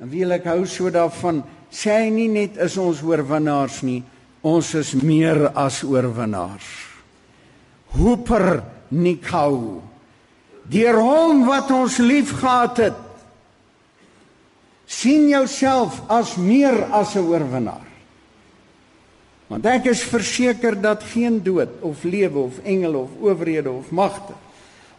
en 0.03 0.11
wie 0.11 0.25
ek 0.27 0.49
hou 0.51 0.65
so 0.67 0.91
daarvan 0.91 1.45
sê 1.73 1.95
hy 2.03 2.09
nie 2.11 2.29
net 2.29 2.59
is 2.61 2.75
ons 2.81 3.05
oorwinnaars 3.07 3.81
nie 3.87 4.01
ons 4.43 4.73
is 4.75 4.91
meer 4.99 5.39
as 5.55 5.85
oorwinnaars. 5.87 6.67
Hooper 7.95 8.65
nikhou 8.91 9.79
deur 10.73 10.99
hom 10.99 11.45
wat 11.47 11.71
ons 11.75 12.01
liefgehad 12.03 12.83
het 12.83 13.01
sien 14.91 15.29
jouself 15.31 16.03
as 16.11 16.35
meer 16.37 16.77
as 16.91 17.15
'n 17.17 17.27
oorwinnaar 17.31 17.92
Want 19.53 19.67
ek 19.69 19.91
is 19.91 20.01
verseker 20.09 20.79
dat 20.81 21.03
geen 21.13 21.43
dood 21.45 21.83
of 21.85 22.07
lewe 22.09 22.47
of 22.47 22.63
engele 22.65 23.03
of 23.05 23.19
owerhede 23.21 23.71
of 23.71 23.91
magte 23.93 24.33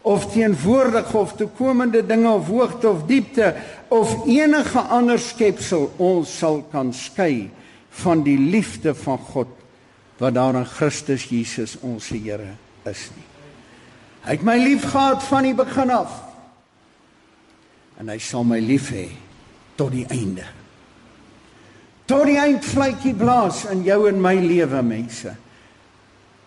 of 0.04 0.28
teenwoordige 0.30 1.16
of 1.16 1.32
toekomende 1.32 2.04
dinge 2.06 2.28
of 2.28 2.46
hoogte 2.46 2.88
of 2.88 3.02
diepte 3.08 3.54
of 3.88 4.26
enige 4.28 4.78
ander 4.78 5.18
skepsel 5.18 5.88
ons 5.96 6.38
sal 6.38 6.60
kan 6.70 6.92
skei 6.94 7.48
van 8.04 8.22
die 8.22 8.38
liefde 8.38 8.94
van 8.94 9.18
God 9.18 9.50
wat 10.20 10.36
daar 10.36 10.54
in 10.60 10.68
Christus 10.68 11.24
Jesus 11.32 11.78
ons 11.80 12.12
Here 12.12 12.54
is 12.84 13.08
nie. 13.16 13.26
Hy 14.28 14.36
het 14.36 14.44
my 14.44 14.58
liefgehad 14.60 15.24
van 15.24 15.48
die 15.48 15.56
begin 15.56 15.90
af 15.90 16.20
en 17.98 18.12
hy 18.12 18.20
sal 18.22 18.44
my 18.46 18.60
lief 18.62 18.92
hê 18.94 19.08
tot 19.74 19.90
die 19.94 20.06
einde 20.12 20.46
tot 22.10 22.26
die 22.28 22.38
eindvletjie 22.40 23.14
blaas 23.16 23.64
in 23.72 23.84
jou 23.86 24.04
en 24.10 24.20
my 24.20 24.34
lewe 24.42 24.82
mense 24.84 25.32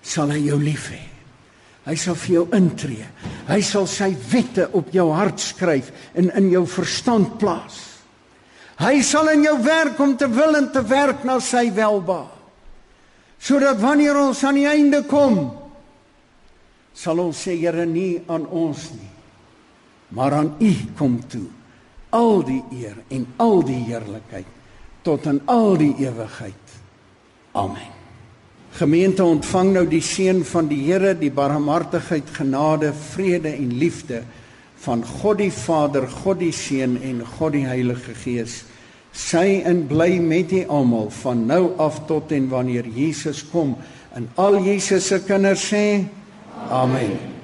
sal 0.07 0.31
hy 0.31 0.39
jou 0.45 0.59
lief 0.61 0.87
hê. 0.93 1.01
Hy 1.87 1.95
sal 1.99 2.15
vir 2.19 2.33
jou 2.33 2.43
intree. 2.55 3.05
Hy 3.47 3.59
sal 3.63 3.87
sy 3.87 4.09
wette 4.31 4.67
op 4.75 4.89
jou 4.95 5.07
hart 5.15 5.39
skryf 5.39 5.91
en 6.19 6.29
in 6.39 6.49
jou 6.51 6.65
verstand 6.69 7.37
plaas. 7.39 7.79
Hy 8.77 8.99
sal 9.03 9.31
in 9.33 9.45
jou 9.47 9.55
werk 9.65 9.99
om 10.03 10.17
te 10.19 10.27
wil 10.29 10.59
en 10.59 10.67
te 10.71 10.83
werk 10.85 11.23
na 11.27 11.39
sy 11.43 11.69
welba 11.75 12.25
sodat 13.37 13.77
wanneer 13.77 14.17
ons 14.17 14.39
aan 14.49 14.57
die 14.57 14.65
einde 14.65 15.03
kom 15.05 15.35
sal 16.97 17.19
ons 17.21 17.37
sê 17.45 17.53
Here 17.53 17.85
nie 17.85 18.17
aan 18.25 18.47
ons 18.49 18.87
nie 18.95 19.11
maar 20.09 20.33
aan 20.33 20.55
u 20.57 20.71
kom 20.97 21.19
toe. 21.29 21.45
Al 22.09 22.41
die 22.47 22.63
eer 22.71 22.95
en 23.13 23.27
al 23.43 23.61
die 23.67 23.81
heerlikheid 23.89 24.56
tot 25.07 25.27
in 25.29 25.39
al 25.47 25.77
die 25.79 25.93
ewigheid. 26.03 26.75
Amen. 27.57 27.93
Gemeente 28.77 29.23
ontvang 29.25 29.71
nou 29.73 29.85
die 29.89 30.03
seën 30.03 30.43
van 30.45 30.67
die 30.69 30.83
Here, 30.85 31.15
die 31.17 31.31
barmhartigheid, 31.33 32.27
genade, 32.35 32.91
vrede 33.13 33.55
en 33.55 33.71
liefde 33.79 34.21
van 34.83 35.01
God 35.01 35.39
die 35.41 35.51
Vader, 35.51 36.05
God 36.21 36.43
die 36.43 36.53
Seun 36.53 36.99
en 37.01 37.23
God 37.37 37.55
die 37.55 37.65
Heilige 37.65 38.13
Gees. 38.21 38.59
Sy 39.17 39.63
in 39.65 39.87
bly 39.89 40.19
met 40.21 40.53
u 40.53 40.61
almal 40.69 41.09
van 41.23 41.47
nou 41.49 41.71
af 41.81 42.03
tot 42.05 42.35
en 42.35 42.51
wanneer 42.51 42.85
Jesus 42.93 43.41
kom. 43.49 43.73
En 44.13 44.29
al 44.37 44.59
Jesus 44.67 45.09
se 45.09 45.23
kinders 45.25 45.65
sê: 45.71 46.05
Amen. 46.69 47.09
Amen. 47.17 47.36